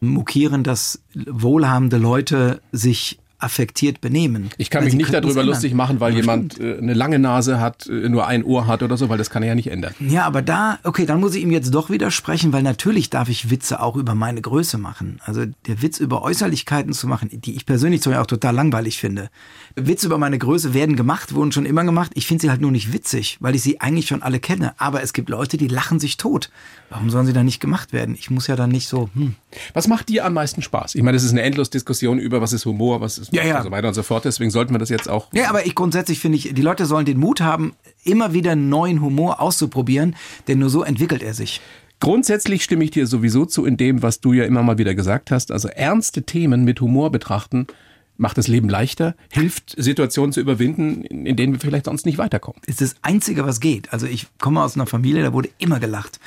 [0.01, 4.49] mokieren, dass wohlhabende Leute sich affektiert benehmen.
[4.57, 7.87] Ich kann mich nicht darüber lustig machen, weil Ja, jemand äh, eine lange Nase hat,
[7.87, 9.93] äh, nur ein Ohr hat oder so, weil das kann er ja nicht ändern.
[9.99, 13.49] Ja, aber da, okay, dann muss ich ihm jetzt doch widersprechen, weil natürlich darf ich
[13.49, 15.19] Witze auch über meine Größe machen.
[15.25, 18.97] Also der Witz über Äußerlichkeiten zu machen, die ich persönlich zum Beispiel auch total langweilig
[18.97, 19.29] finde.
[19.75, 22.11] Witze über meine Größe werden gemacht, wurden schon immer gemacht.
[22.15, 24.73] Ich finde sie halt nur nicht witzig, weil ich sie eigentlich schon alle kenne.
[24.77, 26.49] Aber es gibt Leute, die lachen sich tot.
[26.89, 28.15] Warum sollen sie dann nicht gemacht werden?
[28.17, 29.35] Ich muss ja dann nicht so, hm.
[29.73, 30.95] Was macht dir am meisten Spaß?
[30.95, 33.57] Ich meine, das ist eine endlos Diskussion über, was ist Humor, was ist Ja, ja.
[33.57, 34.25] und so weiter und so fort.
[34.25, 35.27] Deswegen sollten wir das jetzt auch.
[35.33, 39.01] Ja, aber ich grundsätzlich finde ich, die Leute sollen den Mut haben, immer wieder neuen
[39.01, 40.15] Humor auszuprobieren,
[40.47, 41.61] denn nur so entwickelt er sich.
[41.99, 45.31] Grundsätzlich stimme ich dir sowieso zu in dem, was du ja immer mal wieder gesagt
[45.31, 45.51] hast.
[45.51, 47.67] Also ernste Themen mit Humor betrachten
[48.17, 52.61] macht das Leben leichter, hilft Situationen zu überwinden, in denen wir vielleicht sonst nicht weiterkommen.
[52.65, 53.91] ist das Einzige, was geht.
[53.91, 56.19] Also ich komme aus einer Familie, da wurde immer gelacht.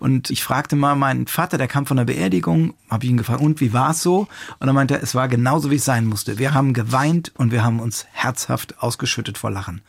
[0.00, 3.40] Und ich fragte mal meinen Vater, der kam von der Beerdigung, habe ich ihn gefragt,
[3.40, 4.28] und wie war es so?
[4.58, 6.38] Und er meinte, es war genauso, wie es sein musste.
[6.38, 9.82] Wir haben geweint und wir haben uns herzhaft ausgeschüttet vor Lachen.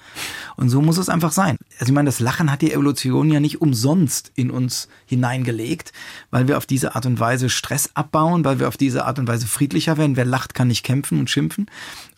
[0.55, 1.57] Und so muss es einfach sein.
[1.79, 5.91] Also ich meine, das Lachen hat die Evolution ja nicht umsonst in uns hineingelegt,
[6.31, 9.27] weil wir auf diese Art und Weise Stress abbauen, weil wir auf diese Art und
[9.27, 10.15] Weise friedlicher werden.
[10.15, 11.46] Wer lacht, kann nicht kämpfen und schimpfen.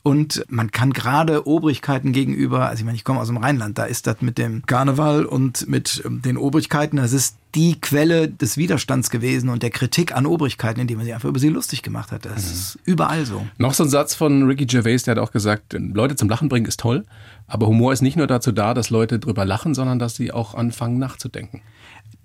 [0.01, 3.83] Und man kann gerade Obrigkeiten gegenüber, also ich meine, ich komme aus dem Rheinland, da
[3.83, 8.55] ist das mit dem Karneval und mit ähm, den Obrigkeiten, das ist die Quelle des
[8.55, 12.11] Widerstands gewesen und der Kritik an Obrigkeiten, indem man sich einfach über sie lustig gemacht
[12.11, 12.25] hat.
[12.25, 13.45] Das ist überall so.
[13.57, 16.65] Noch so ein Satz von Ricky Gervais, der hat auch gesagt, Leute zum Lachen bringen
[16.65, 17.05] ist toll,
[17.47, 20.53] aber Humor ist nicht nur dazu da, dass Leute drüber lachen, sondern dass sie auch
[20.53, 21.61] anfangen nachzudenken.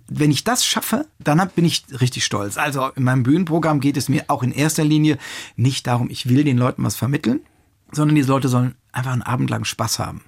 [0.08, 2.58] Wenn ich das schaffe, dann bin ich richtig stolz.
[2.58, 5.18] Also in meinem Bühnenprogramm geht es mir auch in erster Linie
[5.56, 7.40] nicht darum, ich will den Leuten was vermitteln,
[7.92, 10.22] sondern diese Leute sollen einfach einen Abend lang Spaß haben.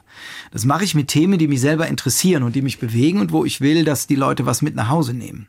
[0.50, 3.44] Das mache ich mit Themen, die mich selber interessieren und die mich bewegen und wo
[3.44, 5.48] ich will, dass die Leute was mit nach Hause nehmen.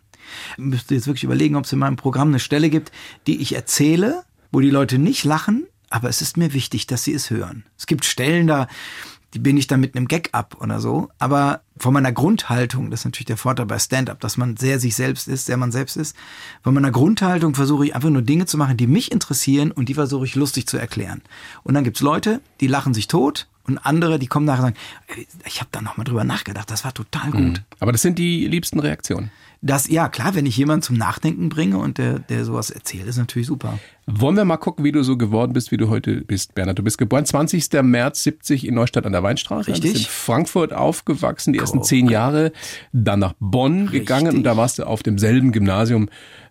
[0.52, 2.92] Ich müsste jetzt wirklich überlegen, ob es in meinem Programm eine Stelle gibt,
[3.28, 7.14] die ich erzähle, wo die Leute nicht lachen, aber es ist mir wichtig, dass sie
[7.14, 7.64] es hören.
[7.78, 8.68] Es gibt Stellen da,
[9.40, 11.10] bin ich dann mit einem Gag ab oder so.
[11.20, 14.96] Aber von meiner Grundhaltung, das ist natürlich der Vorteil bei Stand-up, dass man sehr sich
[14.96, 16.16] selbst ist, sehr man selbst ist.
[16.64, 19.94] Von meiner Grundhaltung versuche ich einfach nur Dinge zu machen, die mich interessieren und die
[19.94, 21.22] versuche ich lustig zu erklären.
[21.64, 24.78] Und dann gibt's Leute, die lachen sich tot und andere, die kommen nachher und sagen,
[25.08, 27.64] "Ey, ich habe da nochmal drüber nachgedacht, das war total gut.
[27.80, 29.30] Aber das sind die liebsten Reaktionen.
[29.62, 33.18] Das, ja klar, wenn ich jemanden zum Nachdenken bringe und der, der sowas erzählt, ist
[33.18, 33.80] natürlich super.
[34.06, 36.80] Wollen wir mal gucken, wie du so geworden bist, wie du heute bist, Bernhard.
[36.80, 37.70] Du bist geboren 20.
[37.82, 39.72] März 70 in Neustadt an der Weinstraße.
[39.72, 39.94] Richtig.
[39.94, 42.52] Bist in Frankfurt aufgewachsen, die ersten zehn Jahre,
[42.94, 46.10] dann nach Bonn gegangen und da warst du auf demselben Gymnasium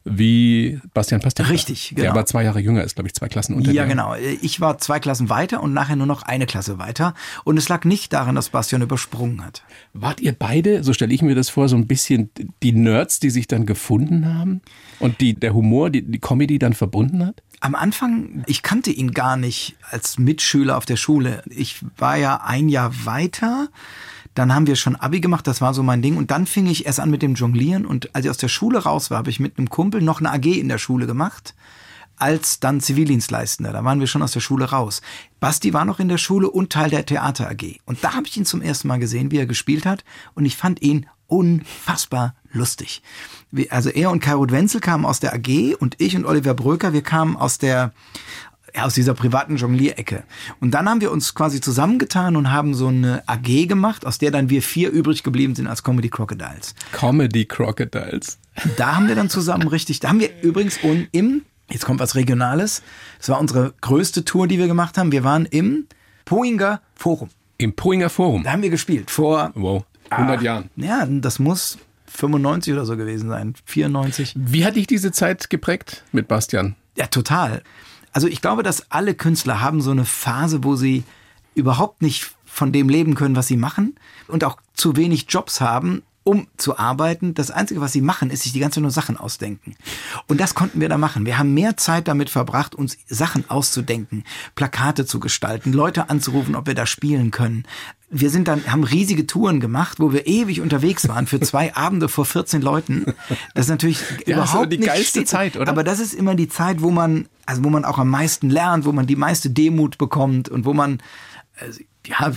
[0.09, 1.51] wie Bastian Pastewka.
[1.51, 2.11] Richtig, Der genau.
[2.12, 4.14] aber zwei Jahre jünger ist, glaube ich, zwei Klassen unter Ja, genau.
[4.40, 7.14] Ich war zwei Klassen weiter und nachher nur noch eine Klasse weiter.
[7.45, 9.64] Und es lag nicht daran, dass Bastian übersprungen hat.
[9.92, 12.31] Wart ihr beide, so stelle ich mir das vor, so ein bisschen
[12.62, 14.62] die Nerds, die sich dann gefunden haben
[15.01, 17.42] und die der Humor, die, die Comedy dann verbunden hat?
[17.61, 21.42] Am Anfang, ich kannte ihn gar nicht als Mitschüler auf der Schule.
[21.47, 23.69] Ich war ja ein Jahr weiter.
[24.37, 26.18] Dann haben wir schon Abi gemacht, das war so mein Ding.
[26.18, 27.87] Und dann fing ich erst an mit dem Jonglieren.
[27.87, 30.31] Und als ich aus der Schule raus war, habe ich mit einem Kumpel noch eine
[30.31, 31.55] AG in der Schule gemacht.
[32.16, 33.72] Als dann Zivildienstleistender.
[33.72, 35.01] Da waren wir schon aus der Schule raus.
[35.40, 37.81] Basti war noch in der Schule und Teil der Theater AG.
[37.87, 40.05] Und da habe ich ihn zum ersten Mal gesehen, wie er gespielt hat.
[40.35, 43.03] Und ich fand ihn unfassbar lustig.
[43.70, 47.03] Also er und Kai Wenzel kamen aus der AG und ich und Oliver Bröker, wir
[47.03, 47.92] kamen aus der
[48.85, 50.25] aus dieser privaten Jonglierecke.
[50.61, 54.31] Und dann haben wir uns quasi zusammengetan und haben so eine AG gemacht, aus der
[54.31, 56.75] dann wir vier übrig geblieben sind als Comedy Crocodiles.
[56.93, 58.39] Comedy Crocodiles.
[58.77, 62.15] Da haben wir dann zusammen richtig, da haben wir übrigens un, im, jetzt kommt was
[62.15, 62.83] Regionales,
[63.19, 65.12] das war unsere größte Tour, die wir gemacht haben.
[65.12, 65.87] Wir waren im
[66.25, 67.29] Poinger Forum.
[67.59, 68.43] Im Poinger Forum.
[68.45, 70.71] Da haben wir gespielt vor, Wow, 100 Jahren.
[70.77, 74.35] ja, das muss 95 oder so gewesen sein, 94.
[74.37, 76.77] Wie hat dich diese Zeit geprägt mit Bastian?
[76.97, 77.62] Ja, total.
[78.16, 81.05] Also ich glaube, dass alle Künstler haben so eine Phase, wo sie
[81.55, 83.94] überhaupt nicht von dem leben können, was sie machen
[84.26, 87.35] und auch zu wenig Jobs haben, um zu arbeiten.
[87.35, 89.77] Das Einzige, was sie machen, ist sich die ganze Zeit nur Sachen ausdenken.
[90.27, 91.25] Und das konnten wir da machen.
[91.25, 94.25] Wir haben mehr Zeit damit verbracht, uns Sachen auszudenken,
[94.57, 97.65] Plakate zu gestalten, Leute anzurufen, ob wir da spielen können.
[98.11, 102.09] Wir sind dann, haben riesige Touren gemacht, wo wir ewig unterwegs waren für zwei Abende
[102.09, 103.07] vor 14 Leuten.
[103.55, 105.71] Das ist natürlich Ja, das ist überhaupt die nicht geilste steht- Zeit, oder?
[105.71, 108.85] Aber das ist immer die Zeit, wo man, also wo man auch am meisten lernt,
[108.85, 111.01] wo man die meiste Demut bekommt und wo man,
[111.61, 112.33] also, ja,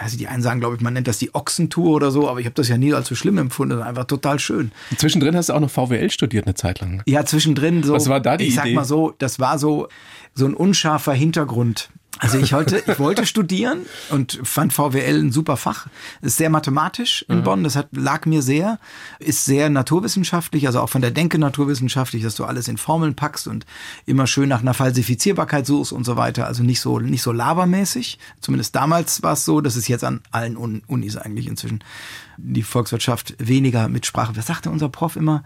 [0.00, 2.40] weiß nicht, die einen sagen, glaube ich, man nennt das die Ochsentour oder so, aber
[2.40, 3.82] ich habe das ja nie als so schlimm empfunden.
[3.82, 4.72] Einfach total schön.
[4.96, 7.02] Zwischendrin hast du auch noch VWL studiert eine Zeit lang.
[7.06, 7.92] Ja, zwischendrin so.
[7.94, 8.74] Was war da die Ich sag Idee?
[8.74, 9.88] mal so, das war so,
[10.34, 11.90] so ein unscharfer Hintergrund.
[12.18, 15.88] Also ich wollte, ich wollte studieren und fand VWL ein super Fach.
[16.20, 18.78] Ist sehr mathematisch in Bonn, das hat, lag mir sehr.
[19.18, 23.48] Ist sehr naturwissenschaftlich, also auch von der Denke naturwissenschaftlich, dass du alles in Formeln packst
[23.48, 23.66] und
[24.06, 26.46] immer schön nach einer Falsifizierbarkeit suchst und so weiter.
[26.46, 28.18] Also nicht so, nicht so labermäßig.
[28.40, 31.82] Zumindest damals war es so, das ist jetzt an allen Un- Unis eigentlich inzwischen
[32.36, 34.36] die Volkswirtschaft weniger mit Sprache.
[34.36, 35.42] Was sagte unser Prof immer?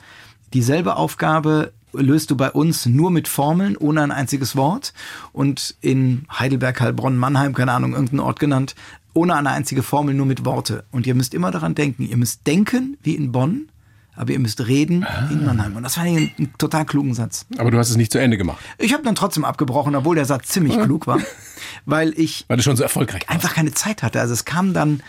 [0.52, 4.92] Dieselbe Aufgabe löst du bei uns nur mit Formeln, ohne ein einziges Wort.
[5.32, 8.74] Und in Heidelberg, Heilbronn, Mannheim, keine Ahnung, irgendeinen Ort genannt,
[9.14, 10.84] ohne eine einzige Formel, nur mit Worte.
[10.90, 12.02] Und ihr müsst immer daran denken.
[12.02, 13.68] Ihr müsst denken wie in Bonn,
[14.14, 15.74] aber ihr müsst reden wie in Mannheim.
[15.76, 17.46] Und das fand ich einen, einen total klugen Satz.
[17.56, 20.26] Aber du hast es nicht zu Ende gemacht, Ich habe dann trotzdem abgebrochen, obwohl der
[20.26, 21.18] Satz ziemlich klug war,
[21.86, 23.30] weil ich weil du schon so erfolgreich warst.
[23.30, 24.20] einfach keine Zeit hatte.
[24.20, 25.02] Also es kam dann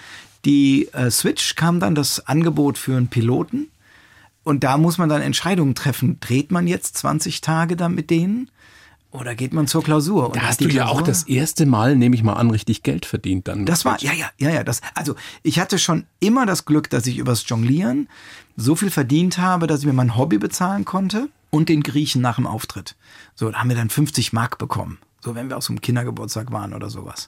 [0.46, 3.68] die äh, Switch, kam dann das Angebot für einen Piloten.
[4.48, 6.22] Und da muss man dann Entscheidungen treffen.
[6.22, 8.50] Dreht man jetzt 20 Tage dann mit denen?
[9.12, 10.28] Oder geht man zur Klausur?
[10.28, 12.82] Und Da hast du ja auch Klausur- das erste Mal, nehme ich mal an, richtig
[12.82, 13.66] Geld verdient dann.
[13.66, 14.64] Das war, ja, ja, ja, ja.
[14.64, 18.08] Das, also ich hatte schon immer das Glück, dass ich übers Jonglieren
[18.56, 22.36] so viel verdient habe, dass ich mir mein Hobby bezahlen konnte und den Griechen nach
[22.38, 22.96] dem Auftritt.
[23.36, 24.98] So, da haben wir dann 50 Mark bekommen.
[25.20, 27.28] So, wenn wir aus einem Kindergeburtstag waren oder sowas.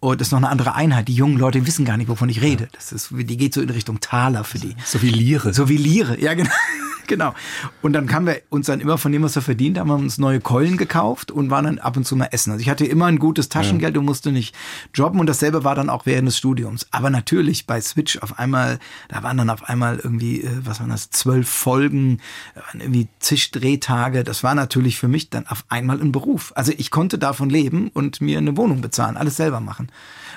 [0.00, 1.08] Und das ist noch eine andere Einheit.
[1.08, 2.68] Die jungen Leute wissen gar nicht, wovon ich rede.
[2.72, 4.76] Das ist, die geht so in Richtung Taler für die.
[4.84, 5.52] So wie Lire.
[5.52, 6.50] So wie Lire, ja genau.
[7.08, 7.34] Genau.
[7.82, 10.18] Und dann kamen wir uns dann immer von dem, was wir verdient haben, haben uns
[10.18, 12.52] neue Keulen gekauft und waren dann ab und zu mal essen.
[12.52, 14.54] Also ich hatte immer ein gutes Taschengeld und musste nicht
[14.94, 16.86] jobben und dasselbe war dann auch während des Studiums.
[16.90, 20.90] Aber natürlich bei Switch auf einmal, da waren dann auf einmal irgendwie, äh, was waren
[20.90, 22.20] das, zwölf Folgen,
[22.74, 24.22] irgendwie zig Drehtage.
[24.24, 26.52] Das war natürlich für mich dann auf einmal ein Beruf.
[26.54, 29.90] Also ich konnte davon leben und mir eine Wohnung bezahlen, alles selber machen.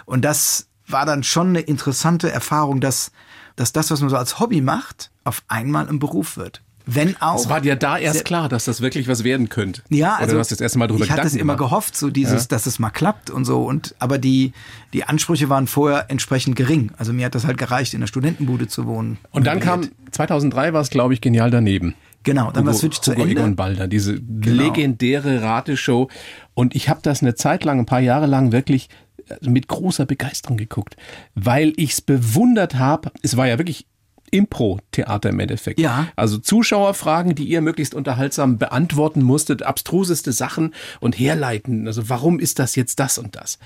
[0.06, 3.12] Und das war dann schon eine interessante Erfahrung, dass,
[3.56, 6.62] dass das, was man so als Hobby macht, auf einmal ein Beruf wird.
[6.88, 7.36] Wenn auch.
[7.36, 9.84] Es war dir da erst sehr- klar, dass das wirklich was werden könnte.
[9.90, 11.70] Ja, Oder also du hast das erste Mal darüber ich hatte es immer gemacht.
[11.70, 13.62] gehofft, so dieses, dass es mal klappt und so.
[13.64, 14.52] Und aber die
[14.92, 16.92] die Ansprüche waren vorher entsprechend gering.
[16.98, 19.20] Also mir hat das halt gereicht, in der Studentenbude zu wohnen.
[19.30, 21.94] Und dann kam, 2003 war es, glaube ich, genial daneben.
[22.24, 23.36] genau, dann war Hugo, Switch zu Hugo Ende.
[23.36, 23.46] Genau.
[23.46, 26.10] Egon Balder, diese legendäre Rateshow.
[26.54, 28.90] Und ich habe das eine Zeit lang, ein paar Jahre lang wirklich
[29.28, 30.96] äh, mit großer Begeisterung geguckt,
[31.36, 33.12] weil ich es bewundert habe.
[33.22, 33.86] Es war ja wirklich
[34.32, 35.80] Impro-Theater im Endeffekt.
[35.80, 36.08] Ja.
[36.16, 41.88] Also Zuschauerfragen, die ihr möglichst unterhaltsam beantworten musstet, abstruseste Sachen und herleiten.
[41.88, 43.60] Also warum ist das jetzt das und das?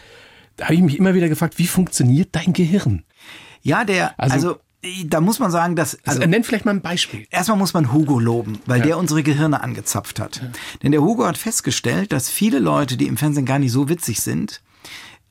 [0.58, 3.04] Da habe ich mich immer wieder gefragt, wie funktioniert dein Gehirn?
[3.62, 4.60] Ja, der Also- also,
[5.06, 7.26] da muss man sagen, dass Also, also nenn vielleicht mal ein Beispiel.
[7.32, 10.42] Erstmal muss man Hugo loben, weil der unsere Gehirne angezapft hat.
[10.84, 14.22] Denn der Hugo hat festgestellt, dass viele Leute, die im Fernsehen gar nicht so witzig
[14.22, 14.62] sind,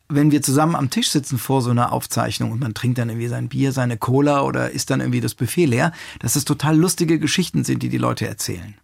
[0.08, 3.28] wenn wir zusammen am Tisch sitzen vor so einer Aufzeichnung und man trinkt dann irgendwie
[3.28, 7.18] sein Bier, seine Cola oder isst dann irgendwie das Buffet leer, dass es total lustige
[7.18, 8.74] Geschichten sind, die die Leute erzählen.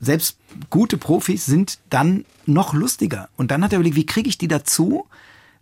[0.00, 0.38] Selbst
[0.70, 3.28] gute Profis sind dann noch lustiger.
[3.36, 5.06] Und dann hat er überlegt, wie kriege ich die dazu,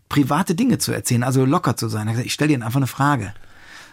[0.09, 2.07] private Dinge zu erzählen, also locker zu sein.
[2.07, 3.33] Er hat gesagt, ich stelle dir einfach eine Frage.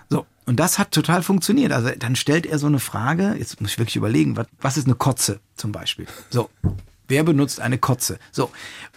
[0.09, 1.71] So, und das hat total funktioniert.
[1.71, 4.85] Also dann stellt er so eine Frage, jetzt muss ich wirklich überlegen, was, was ist
[4.85, 6.07] eine Kotze zum Beispiel?
[6.29, 6.49] So,
[7.09, 8.17] wer benutzt eine Kotze?
[8.31, 8.49] So,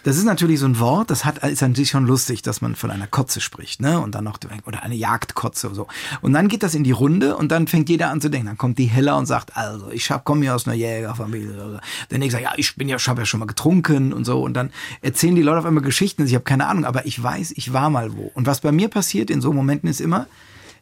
[0.03, 2.91] das ist natürlich so ein Wort, das hat, ist sich schon lustig, dass man von
[2.91, 3.99] einer Kotze spricht, ne?
[3.99, 5.87] Und dann noch, oder eine Jagdkotze oder so.
[6.21, 8.47] Und dann geht das in die Runde und dann fängt jeder an zu denken.
[8.47, 11.79] Dann kommt die Heller und sagt, also, ich komme ja aus einer Jägerfamilie.
[12.11, 14.41] Der nächste sagt, ja, ich bin ja, ich habe ja schon mal getrunken und so.
[14.41, 14.71] Und dann
[15.01, 16.25] erzählen die Leute auf einmal Geschichten.
[16.25, 18.31] Ich habe keine Ahnung, aber ich weiß, ich war mal wo.
[18.33, 20.27] Und was bei mir passiert in so Momenten ist immer,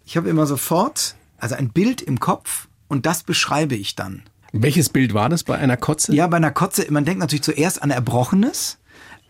[0.05, 4.23] ich habe immer sofort, also ein Bild im Kopf und das beschreibe ich dann.
[4.51, 6.13] Welches Bild war das bei einer Kotze?
[6.13, 8.77] Ja, bei einer Kotze, man denkt natürlich zuerst an Erbrochenes,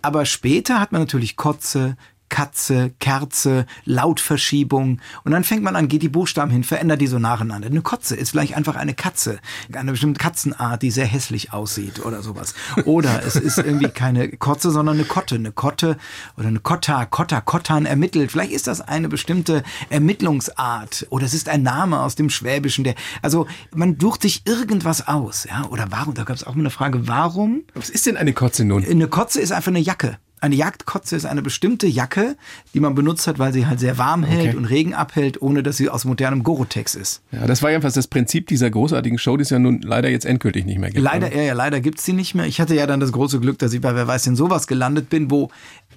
[0.02, 1.96] aber später hat man natürlich Kotze,
[2.32, 7.20] Katze, Kerze, Lautverschiebung und dann fängt man an, geht die Buchstaben hin, verändert die so
[7.20, 7.68] nacheinander.
[7.68, 9.40] Eine Kotze ist vielleicht einfach eine Katze,
[9.74, 12.56] eine bestimmte Katzenart, die sehr hässlich aussieht oder sowas.
[12.86, 15.98] Oder es ist irgendwie keine Kotze, sondern eine Kotte, eine Kotte
[16.38, 18.32] oder eine Kotta, Kotta, Kottan ermittelt.
[18.32, 22.96] Vielleicht ist das eine bestimmte Ermittlungsart oder es ist ein Name aus dem Schwäbischen, der,
[23.22, 26.70] also man sucht sich irgendwas aus, ja, oder warum, da gab es auch mal eine
[26.70, 28.86] Frage, warum Was ist denn eine Kotze nun?
[28.86, 30.18] eine Kotze ist einfach eine Jacke.
[30.42, 32.36] Eine Jagdkotze ist eine bestimmte Jacke,
[32.74, 34.58] die man benutzt hat, weil sie halt sehr warm hält Okay.
[34.58, 37.22] und Regen abhält, ohne dass sie aus modernem Gore-Tex ist.
[37.32, 40.26] Ja, das war jedenfalls das Prinzip dieser großartigen Show, die es ja nun leider jetzt
[40.26, 41.04] endgültig nicht mehr gibt.
[41.04, 41.36] Leider, oder?
[41.36, 42.48] ja, ja, leider gibt's die nicht mehr.
[42.48, 45.10] Ich hatte ja dann das große Glück, dass ich bei Wer weiß denn sowas gelandet
[45.10, 45.50] bin, wo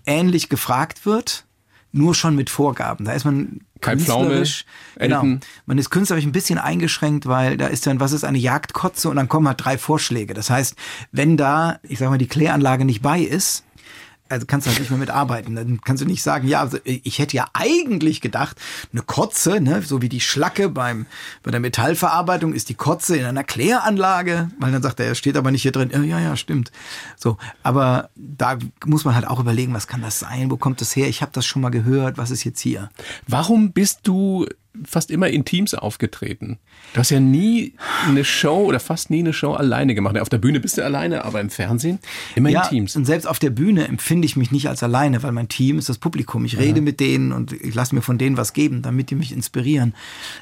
[0.05, 1.47] ähnlich gefragt wird,
[1.93, 3.07] nur schon mit Vorgaben.
[3.07, 4.65] Da ist man Kai Pflaume, künstlerisch,
[4.99, 9.09] genau, man ist künstlerisch ein bisschen eingeschränkt, weil da ist dann, was ist eine Jagdkotze
[9.09, 10.35] und dann kommen halt drei Vorschläge.
[10.35, 10.75] Das heißt,
[11.13, 13.65] wenn da, ich sag mal, die Kläranlage nicht bei ist,
[14.29, 15.55] also kannst du halt nicht mehr mitarbeiten.
[15.55, 18.61] Dann kannst du nicht sagen, ja, also ich hätte ja eigentlich gedacht,
[18.93, 21.07] eine Kotze, ne, so wie die Schlacke beim,
[21.43, 25.37] bei der Metallverarbeitung ist die Kotze in einer Kläranlage, weil dann sagt er, er steht
[25.37, 25.91] aber nicht hier drin.
[25.93, 26.73] Ja, ja, ja, stimmt.
[27.17, 30.51] So, aber da muss man halt auch überlegen, was kann das sein?
[30.51, 31.09] Wo kommt das her?
[31.09, 32.17] Ich habe das schon mal gehört.
[32.17, 32.91] Was ist jetzt hier?
[33.29, 34.47] Warum bist du
[34.85, 36.59] fast immer in Teams aufgetreten?
[36.95, 37.75] Du hast ja nie
[38.07, 40.17] eine Show oder fast nie eine Show alleine gemacht.
[40.17, 41.99] Auf der Bühne bist du alleine, aber im Fernsehen
[42.37, 42.95] immer ja, in Teams.
[42.95, 45.89] Und selbst auf der Bühne empfinde ich mich nicht als alleine, weil mein Team ist
[45.89, 46.45] das Publikum.
[46.45, 49.33] Ich rede mit denen und ich lasse mir von denen was geben, damit die mich
[49.33, 49.93] inspirieren.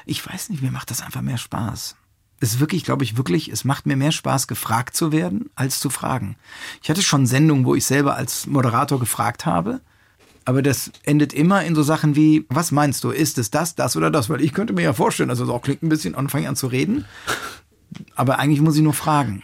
[0.05, 1.95] Ich weiß nicht, mir macht das einfach mehr Spaß.
[2.39, 5.79] Es ist wirklich, glaube ich, wirklich, es macht mir mehr Spaß, gefragt zu werden, als
[5.79, 6.35] zu fragen.
[6.83, 9.81] Ich hatte schon Sendungen, wo ich selber als Moderator gefragt habe.
[10.45, 13.95] Aber das endet immer in so Sachen wie, was meinst du, ist es das, das
[13.95, 14.29] oder das?
[14.29, 16.55] Weil ich könnte mir ja vorstellen, dass es auch klingt ein bisschen und fange an
[16.55, 17.05] zu reden.
[18.15, 19.43] Aber eigentlich muss ich nur fragen.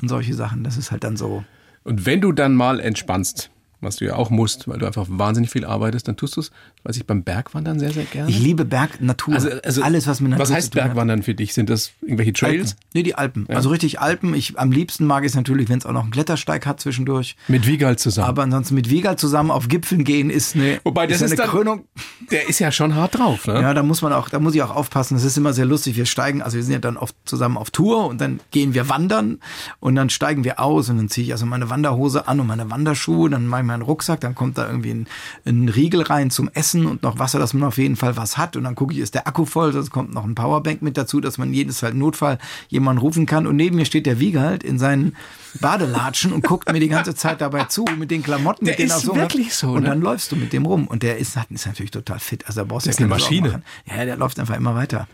[0.00, 1.44] Und solche Sachen, das ist halt dann so.
[1.82, 5.50] Und wenn du dann mal entspannst, was du ja auch musst, weil du einfach wahnsinnig
[5.50, 6.50] viel arbeitest, dann tust du es,
[6.84, 8.30] weiß ich, beim Bergwandern sehr, sehr gerne.
[8.30, 9.34] Ich liebe Berg, Natur.
[9.34, 10.88] also, also alles, was mit Natur Was heißt tun hat.
[10.88, 11.52] Bergwandern für dich?
[11.54, 12.70] Sind das irgendwelche Trails?
[12.72, 12.80] Alpen.
[12.94, 13.46] Nee, die Alpen.
[13.48, 14.34] Also richtig Alpen.
[14.34, 17.36] Ich, am liebsten mag ich es natürlich, wenn es auch noch einen Klettersteig hat zwischendurch.
[17.48, 18.28] Mit Wiegald zusammen.
[18.28, 21.42] Aber ansonsten mit Wiegald zusammen auf Gipfeln gehen ist eine, Wobei, das ist ist eine
[21.42, 21.84] dann- Krönung.
[22.30, 23.60] Der ist ja schon hart drauf, ne?
[23.60, 25.14] Ja, da muss man auch, da muss ich auch aufpassen.
[25.14, 25.96] Das ist immer sehr lustig.
[25.96, 28.88] Wir steigen, also wir sind ja dann oft zusammen auf Tour und dann gehen wir
[28.88, 29.38] wandern
[29.80, 32.70] und dann steigen wir aus und dann ziehe ich also meine Wanderhose an und meine
[32.70, 35.06] Wanderschuhe, dann mache ich meinen Rucksack, dann kommt da irgendwie ein,
[35.44, 38.56] ein Riegel rein zum Essen und noch Wasser, dass man auf jeden Fall was hat
[38.56, 41.20] und dann gucke ich, ist der Akku voll, es kommt noch ein Powerbank mit dazu,
[41.20, 44.78] dass man jedes Fall Notfall jemanden rufen kann und neben mir steht der Wiegald in
[44.78, 45.16] seinen
[45.60, 48.90] Badelatschen und guckt mir die ganze Zeit dabei zu mit den Klamotten, Der mit denen
[48.90, 49.88] ist er so wirklich so, und ne?
[49.88, 52.64] dann läufst du mit dem rum und der ist, ist natürlich total fit, also da
[52.64, 53.48] brauchst du ja ist eine keine Sorgen Maschine.
[53.48, 53.98] machen.
[53.98, 55.08] Ja, der läuft einfach immer weiter.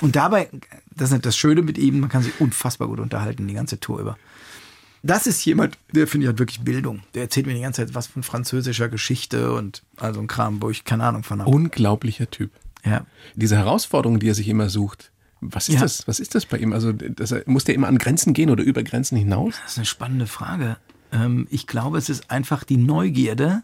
[0.00, 0.48] Und dabei,
[0.94, 4.00] das ist das Schöne mit ihm, man kann sich unfassbar gut unterhalten, die ganze Tour
[4.00, 4.16] über.
[5.02, 7.00] Das ist jemand, der finde ich hat wirklich Bildung.
[7.14, 10.70] Der erzählt mir die ganze Zeit was von französischer Geschichte und also ein Kram, wo
[10.70, 11.50] ich keine Ahnung von habe.
[11.50, 12.50] Unglaublicher Typ.
[12.84, 13.04] Ja.
[13.34, 15.10] Diese Herausforderung, die er sich immer sucht.
[15.40, 15.80] Was ist Ja.
[15.80, 16.06] das?
[16.06, 16.72] Was ist das bei ihm?
[16.72, 19.54] Also, das, muss der immer an Grenzen gehen oder über Grenzen hinaus?
[19.62, 20.76] Das ist eine spannende Frage.
[21.12, 23.62] Ähm, ich glaube, es ist einfach die Neugierde,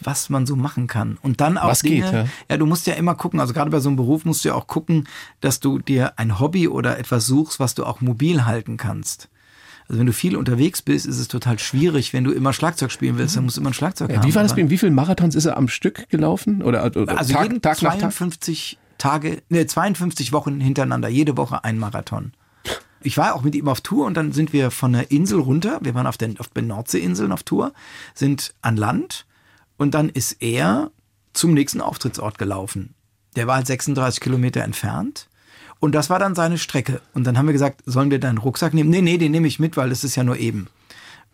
[0.00, 1.18] was man so machen kann.
[1.20, 1.96] Und dann auch Was Dinge.
[2.04, 2.26] geht, ja?
[2.48, 4.54] ja, du musst ja immer gucken, also gerade bei so einem Beruf musst du ja
[4.54, 5.06] auch gucken,
[5.42, 9.28] dass du dir ein Hobby oder etwas suchst, was du auch mobil halten kannst.
[9.90, 13.18] Also wenn du viel unterwegs bist, ist es total schwierig, wenn du immer Schlagzeug spielen
[13.18, 14.28] willst, dann musst du immer ein Schlagzeug Ja, haben.
[14.28, 14.70] wie war das bei ihm?
[14.70, 16.62] Wie viele Marathons ist er am Stück gelaufen?
[16.62, 18.12] Oder, oder Also Tag, jeden Tag nach Tag?
[18.12, 22.32] 52 Tage, ne, 52 Wochen hintereinander, jede Woche ein Marathon.
[23.02, 25.80] Ich war auch mit ihm auf Tour und dann sind wir von der Insel runter.
[25.82, 27.72] Wir waren auf den, auf den Nordseeinseln auf Tour,
[28.14, 29.26] sind an Land
[29.76, 30.92] und dann ist er
[31.32, 32.94] zum nächsten Auftrittsort gelaufen.
[33.34, 35.28] Der war halt 36 Kilometer entfernt.
[35.80, 37.00] Und das war dann seine Strecke.
[37.14, 38.90] Und dann haben wir gesagt, sollen wir deinen Rucksack nehmen?
[38.90, 40.68] Nee, nee, den nehme ich mit, weil das ist ja nur eben.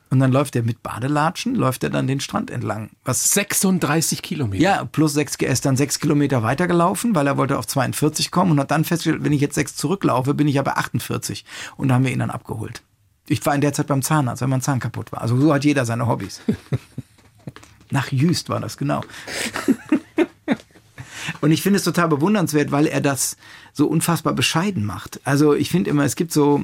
[0.09, 2.91] Und dann läuft er mit Badelatschen, läuft er dann den Strand entlang.
[3.05, 4.63] Was 36 Kilometer.
[4.63, 8.53] ja, plus sechs, er ist dann sechs Kilometer weitergelaufen, weil er wollte auf 42 kommen
[8.53, 11.45] und hat dann festgestellt, wenn ich jetzt sechs zurücklaufe, bin ich aber 48.
[11.77, 12.83] Und da haben wir ihn dann abgeholt.
[13.27, 15.23] Ich war in der Zeit beim Zahnarzt, weil mein Zahn kaputt war.
[15.23, 16.41] Also so hat jeder seine Hobbys.
[17.91, 19.01] Nach Jüst war das, genau.
[21.41, 23.37] Und ich finde es total bewundernswert, weil er das
[23.73, 25.21] so unfassbar bescheiden macht.
[25.25, 26.63] Also ich finde immer, es gibt so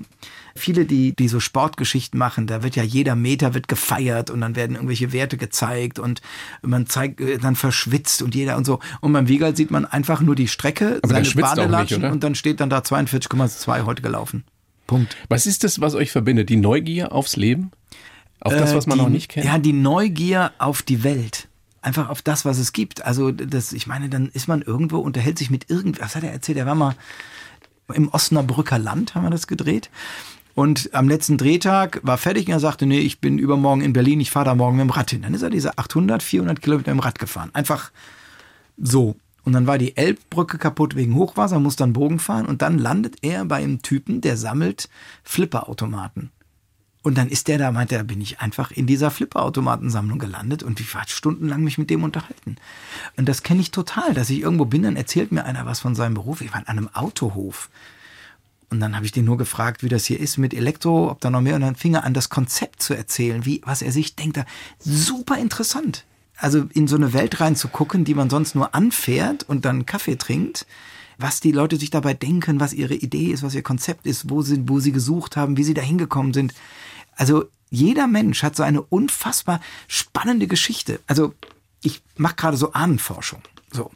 [0.55, 4.57] viele, die, die so Sportgeschichten machen, da wird ja jeder Meter wird gefeiert und dann
[4.57, 6.21] werden irgendwelche Werte gezeigt und
[6.63, 8.79] man zeigt, äh, dann verschwitzt und jeder und so.
[9.01, 12.35] Und beim Wiegald sieht man einfach nur die Strecke, Aber seine nicht, Badelatschen und dann
[12.35, 14.45] steht dann da 42,2 heute gelaufen.
[14.87, 15.17] Punkt.
[15.29, 16.49] Was ist das, was euch verbindet?
[16.49, 17.71] Die Neugier aufs Leben?
[18.41, 19.47] Auf das, Äh, was man die, noch nicht kennt?
[19.47, 21.49] Ja, die Neugier auf die Welt.
[21.83, 23.05] Einfach auf das, was es gibt.
[23.05, 26.33] Also, das, ich meine, dann ist man irgendwo, unterhält sich mit irgend, was hat er
[26.33, 26.59] erzählt?
[26.59, 26.95] Er war mal
[27.93, 29.91] im Osnabrücker Land, haben wir das gedreht.
[30.55, 34.21] Und am letzten Drehtag war fertig und er sagte, nee, ich bin übermorgen in Berlin,
[34.21, 35.23] ich fahre da morgen mit dem Rad hin.
[35.23, 37.51] Dann ist er diese 800, 400 Kilometer im Rad gefahren.
[37.55, 37.91] Einfach
[38.77, 39.17] so.
[39.45, 43.17] Und dann war die Elbbrücke kaputt wegen Hochwasser, muss dann Bogen fahren und dann landet
[43.23, 44.89] er bei einem Typen, der sammelt
[45.25, 46.31] Flipperautomaten.
[47.03, 50.63] Und dann ist der da, meint er, da bin ich einfach in dieser Flipperautomatensammlung gelandet
[50.63, 52.57] und ich war stundenlang mich mit dem unterhalten.
[53.17, 55.97] Und das kenne ich total, dass ich irgendwo bin, dann erzählt mir einer was von
[55.97, 56.41] seinem Beruf.
[56.41, 57.71] Ich war an einem Autohof.
[58.71, 61.29] Und dann habe ich den nur gefragt, wie das hier ist mit Elektro, ob da
[61.29, 61.57] noch mehr.
[61.57, 64.41] Und dann fing er an, das Konzept zu erzählen, wie, was er sich denkt.
[64.79, 66.05] Super interessant.
[66.37, 70.67] Also in so eine Welt reinzugucken, die man sonst nur anfährt und dann Kaffee trinkt
[71.19, 74.43] was die Leute sich dabei denken, was ihre Idee ist, was ihr Konzept ist, wo
[74.43, 76.53] sie, wo sie gesucht haben, wie sie da hingekommen sind.
[77.17, 81.01] Also jeder Mensch hat so eine unfassbar spannende Geschichte.
[81.07, 81.35] Also
[81.83, 83.43] ich mache gerade so Ahnenforschung.
[83.71, 83.91] So.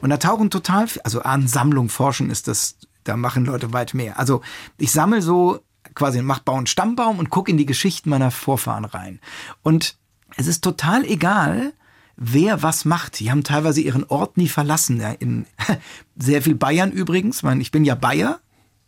[0.00, 4.18] Und da tauchen total, also Ahnensammlung, Forschen ist das, da machen Leute weit mehr.
[4.18, 4.40] Also
[4.78, 5.60] ich sammle so
[5.94, 9.20] quasi, mach bauen Stammbaum und gucke in die Geschichten meiner Vorfahren rein.
[9.62, 9.96] Und
[10.36, 11.72] es ist total egal,
[12.16, 13.20] wer was macht.
[13.20, 15.00] Die haben teilweise ihren Ort nie verlassen.
[15.18, 15.46] In
[16.16, 17.42] sehr viel Bayern übrigens.
[17.42, 18.40] Ich, ich bin ja Bayer,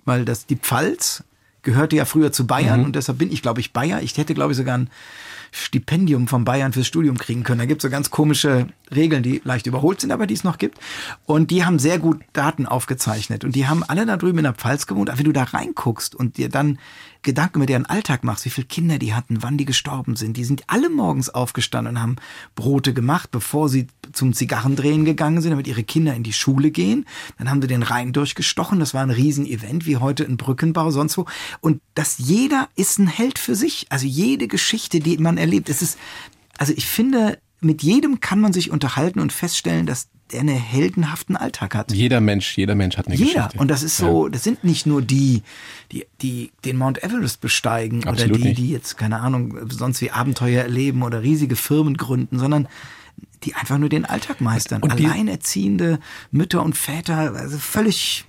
[0.05, 1.25] weil das die Pfalz
[1.63, 2.87] gehörte ja früher zu Bayern mhm.
[2.87, 4.03] und deshalb bin ich, glaube ich, Bayer.
[4.03, 4.91] Ich hätte, glaube ich, sogar ein
[5.53, 7.59] Stipendium von Bayern fürs Studium kriegen können.
[7.59, 10.59] Da gibt es so ganz komische Regeln, die leicht überholt sind, aber die es noch
[10.59, 10.79] gibt.
[11.27, 13.45] Und die haben sehr gut Daten aufgezeichnet.
[13.45, 15.11] Und die haben alle da drüben in der Pfalz gewohnt.
[15.11, 16.79] Aber wenn du da reinguckst und dir dann
[17.23, 20.45] Gedanken über deren Alltag machst, wie viele Kinder die hatten, wann die gestorben sind, die
[20.45, 22.17] sind alle morgens aufgestanden und haben
[22.55, 27.07] Brote gemacht, bevor sie zum Zigarrendrehen gegangen sind, damit ihre Kinder in die Schule gehen.
[27.39, 28.81] Dann haben sie den Rhein durchgestochen.
[28.81, 31.27] Das war ein Riesenevent, wie heute ein Brückenbau, sonst wo.
[31.61, 33.87] Und das jeder ist ein Held für sich.
[33.91, 35.99] Also jede Geschichte, die man erlebt, es ist,
[36.59, 41.37] also ich finde, mit jedem kann man sich unterhalten und feststellen, dass der einen heldenhaften
[41.37, 41.93] Alltag hat.
[41.93, 43.33] Jeder Mensch, jeder Mensch hat eine jeder.
[43.33, 43.59] Geschichte.
[43.59, 45.43] Und das ist so, das sind nicht nur die,
[45.93, 48.59] die, die den Mount Everest besteigen Absolut oder die, nicht.
[48.59, 52.69] die jetzt, keine Ahnung, sonst wie Abenteuer erleben oder riesige Firmen gründen, sondern
[53.43, 54.83] die einfach nur den Alltag meistern.
[54.83, 55.99] Und Alleinerziehende
[56.31, 58.25] Mütter und Väter, also völlig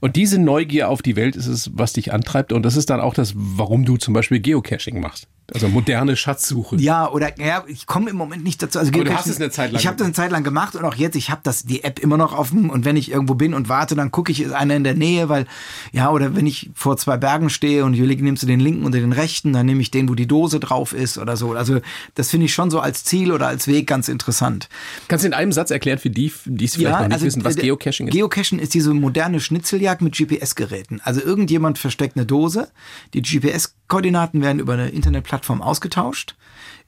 [0.00, 2.52] Und diese Neugier auf die Welt ist es, was dich antreibt.
[2.52, 5.28] Und das ist dann auch das, warum du zum Beispiel Geocaching machst.
[5.54, 6.76] Also moderne Schatzsuche.
[6.76, 8.80] Ja, oder ja, ich komme im Moment nicht dazu.
[8.80, 10.74] Also Aber du hast es eine Zeit lang Ich habe das eine Zeit lang gemacht
[10.74, 13.34] und auch jetzt, ich habe das die App immer noch offen und wenn ich irgendwo
[13.34, 15.46] bin und warte, dann gucke ich, ist einer in der Nähe, weil
[15.92, 18.84] ja, oder wenn ich vor zwei Bergen stehe und ich überlege, nimmst du den linken
[18.84, 21.52] oder den rechten, dann nehme ich den, wo die Dose drauf ist oder so.
[21.52, 21.80] Also
[22.16, 24.68] das finde ich schon so als Ziel oder als Weg ganz interessant.
[25.06, 27.54] Kannst du in einem Satz erklären für die, die es vielleicht noch nicht wissen, was
[27.54, 28.12] Geocaching ist?
[28.12, 31.00] Geocaching ist diese moderne Schnitzeljagd mit GPS-Geräten.
[31.04, 32.68] Also irgendjemand versteckt eine Dose,
[33.14, 36.36] die GPS-Koordinaten werden über eine Internetplattform ausgetauscht.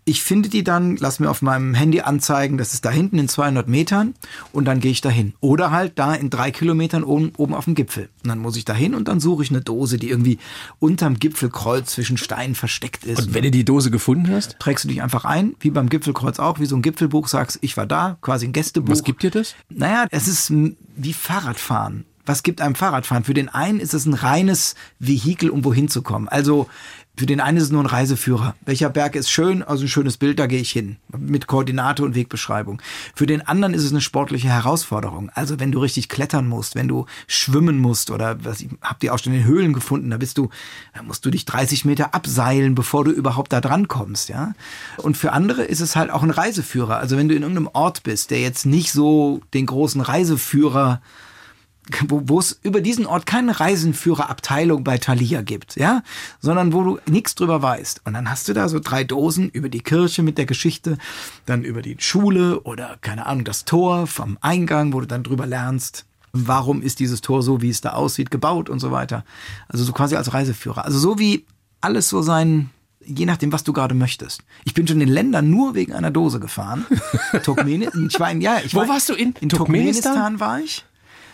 [0.08, 3.28] Ich finde die dann, lass mir auf meinem Handy anzeigen, das ist da hinten in
[3.28, 4.14] 200 Metern
[4.52, 5.34] und dann gehe ich dahin.
[5.40, 8.08] Oder halt da in drei Kilometern oben, oben auf dem Gipfel.
[8.22, 10.38] Und dann muss ich dahin und dann suche ich eine Dose, die irgendwie
[10.78, 13.18] unterm Gipfelkreuz zwischen Steinen versteckt ist.
[13.18, 16.38] Und wenn du die Dose gefunden hast, trägst du dich einfach ein, wie beim Gipfelkreuz
[16.38, 18.90] auch, wie so ein Gipfelbuch, sagst, ich war da, quasi ein Gästebuch.
[18.90, 19.56] was gibt dir das?
[19.68, 20.50] Naja, es ist
[20.96, 22.06] wie Fahrradfahren.
[22.24, 23.24] Was gibt einem Fahrradfahren?
[23.24, 26.28] Für den einen ist es ein reines Vehikel, um wohin zu kommen.
[26.28, 26.66] Also
[27.18, 28.54] für den einen ist es nur ein Reiseführer.
[28.64, 29.64] Welcher Berg ist schön?
[29.64, 30.96] Also ein schönes Bild, da gehe ich hin.
[31.16, 32.80] Mit Koordinate und Wegbeschreibung.
[33.14, 35.30] Für den anderen ist es eine sportliche Herausforderung.
[35.34, 39.10] Also wenn du richtig klettern musst, wenn du schwimmen musst oder was, ich hab die
[39.10, 40.48] auch schon in Höhlen gefunden, da bist du,
[40.94, 44.52] da musst du dich 30 Meter abseilen, bevor du überhaupt da dran kommst, ja.
[44.98, 46.98] Und für andere ist es halt auch ein Reiseführer.
[46.98, 51.00] Also wenn du in irgendeinem Ort bist, der jetzt nicht so den großen Reiseführer
[52.08, 56.02] wo wo es über diesen Ort keine Reisenführerabteilung bei Thalia gibt, ja,
[56.40, 58.02] sondern wo du nichts drüber weißt.
[58.04, 60.98] Und dann hast du da so drei Dosen über die Kirche mit der Geschichte,
[61.46, 65.46] dann über die Schule oder keine Ahnung, das Tor vom Eingang, wo du dann drüber
[65.46, 66.04] lernst.
[66.32, 69.24] Warum ist dieses Tor so, wie es da aussieht, gebaut und so weiter.
[69.68, 70.84] Also so quasi als Reiseführer.
[70.84, 71.46] Also so wie
[71.80, 72.68] alles so sein,
[73.04, 74.42] je nachdem, was du gerade möchtest.
[74.64, 76.84] Ich bin schon in Ländern nur wegen einer Dose gefahren.
[77.42, 80.12] Turkmenistan, ich war in, ja, ich Wo war, warst du in- in Turkmenistan?
[80.14, 80.84] Turkmenistan war ich.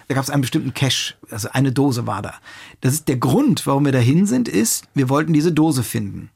[0.08, 2.34] Da gab es einen bestimmten Cache, also eine Dose war da.
[2.80, 6.30] Das ist der Grund, warum wir dahin sind, ist, wir wollten diese Dose finden.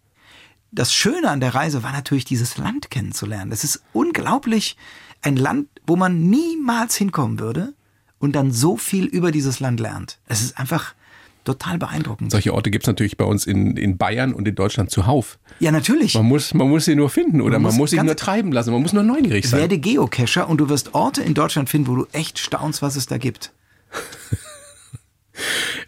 [0.71, 3.51] Das Schöne an der Reise war natürlich, dieses Land kennenzulernen.
[3.51, 4.77] Das ist unglaublich
[5.23, 7.75] ein Land, wo man niemals hinkommen würde
[8.19, 10.19] und dann so viel über dieses Land lernt.
[10.27, 10.95] Es ist einfach
[11.45, 12.31] total beeindruckend.
[12.31, 15.39] Solche Orte gibt es natürlich bei uns in, in Bayern und in Deutschland zuhauf.
[15.61, 16.15] Ja, natürlich.
[16.15, 18.53] Man muss, man muss sie nur finden oder Man man muss muss sich nur treiben
[18.53, 18.71] lassen.
[18.71, 19.61] Man muss nur neugierig sein.
[19.61, 23.07] Werde Geocacher und du wirst Orte in Deutschland finden, wo du echt staunst, was es
[23.07, 23.53] da gibt.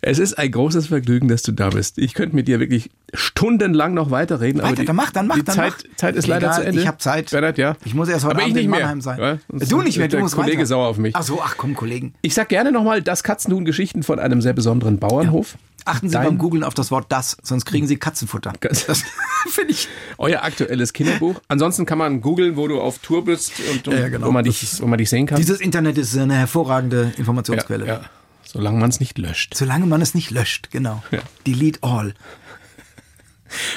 [0.02, 1.98] Es ist ein großes Vergnügen, dass du da bist.
[1.98, 4.60] Ich könnte mit dir wirklich stundenlang noch weiterreden.
[4.60, 5.96] aber Weiter, die, dann mach, dann mach, die dann Zeit, mach.
[5.96, 6.80] Zeit ist leider Egal, zu Ende.
[6.80, 7.30] ich hab Zeit.
[7.30, 7.76] Bernhard, ja.
[7.84, 8.80] Ich muss erst heute aber Abend nicht in mehr.
[8.80, 9.18] Mannheim sein.
[9.20, 10.66] Ja, du nicht mehr, du der musst Kollege weiter.
[10.66, 11.14] sauer auf mich.
[11.16, 12.14] Ach so, ach komm, Kollegen.
[12.22, 15.56] Ich sag gerne nochmal das Katzenhuhn-Geschichten von einem sehr besonderen Bauernhof.
[15.86, 18.52] Achten Sie Dein- beim Googlen auf das Wort das, sonst kriegen Sie Katzenfutter.
[18.60, 18.86] Das-
[19.48, 19.88] finde ich.
[20.18, 21.40] Euer aktuelles Kinderbuch.
[21.48, 24.26] Ansonsten kann man googeln, wo du auf Tour bist und, und Ja, genau.
[24.26, 25.38] wo, man dich, wo man dich sehen kann.
[25.38, 27.86] Dieses Internet ist eine hervorragende ja, Informationsquelle.
[27.86, 28.00] ja.
[28.44, 29.54] Solange man es nicht löscht.
[29.54, 31.02] Solange man es nicht löscht, genau.
[31.12, 31.20] Ja.
[31.46, 32.14] Delete all.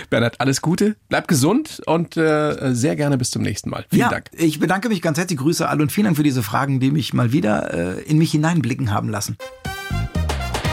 [0.10, 0.96] Bernhard, alles Gute.
[1.10, 3.86] Bleib gesund und äh, sehr gerne bis zum nächsten Mal.
[3.90, 4.30] Vielen ja, Dank.
[4.34, 7.14] ich bedanke mich ganz herzlich, Grüße alle und vielen Dank für diese Fragen, die mich
[7.14, 9.38] mal wieder äh, in mich hineinblicken haben lassen.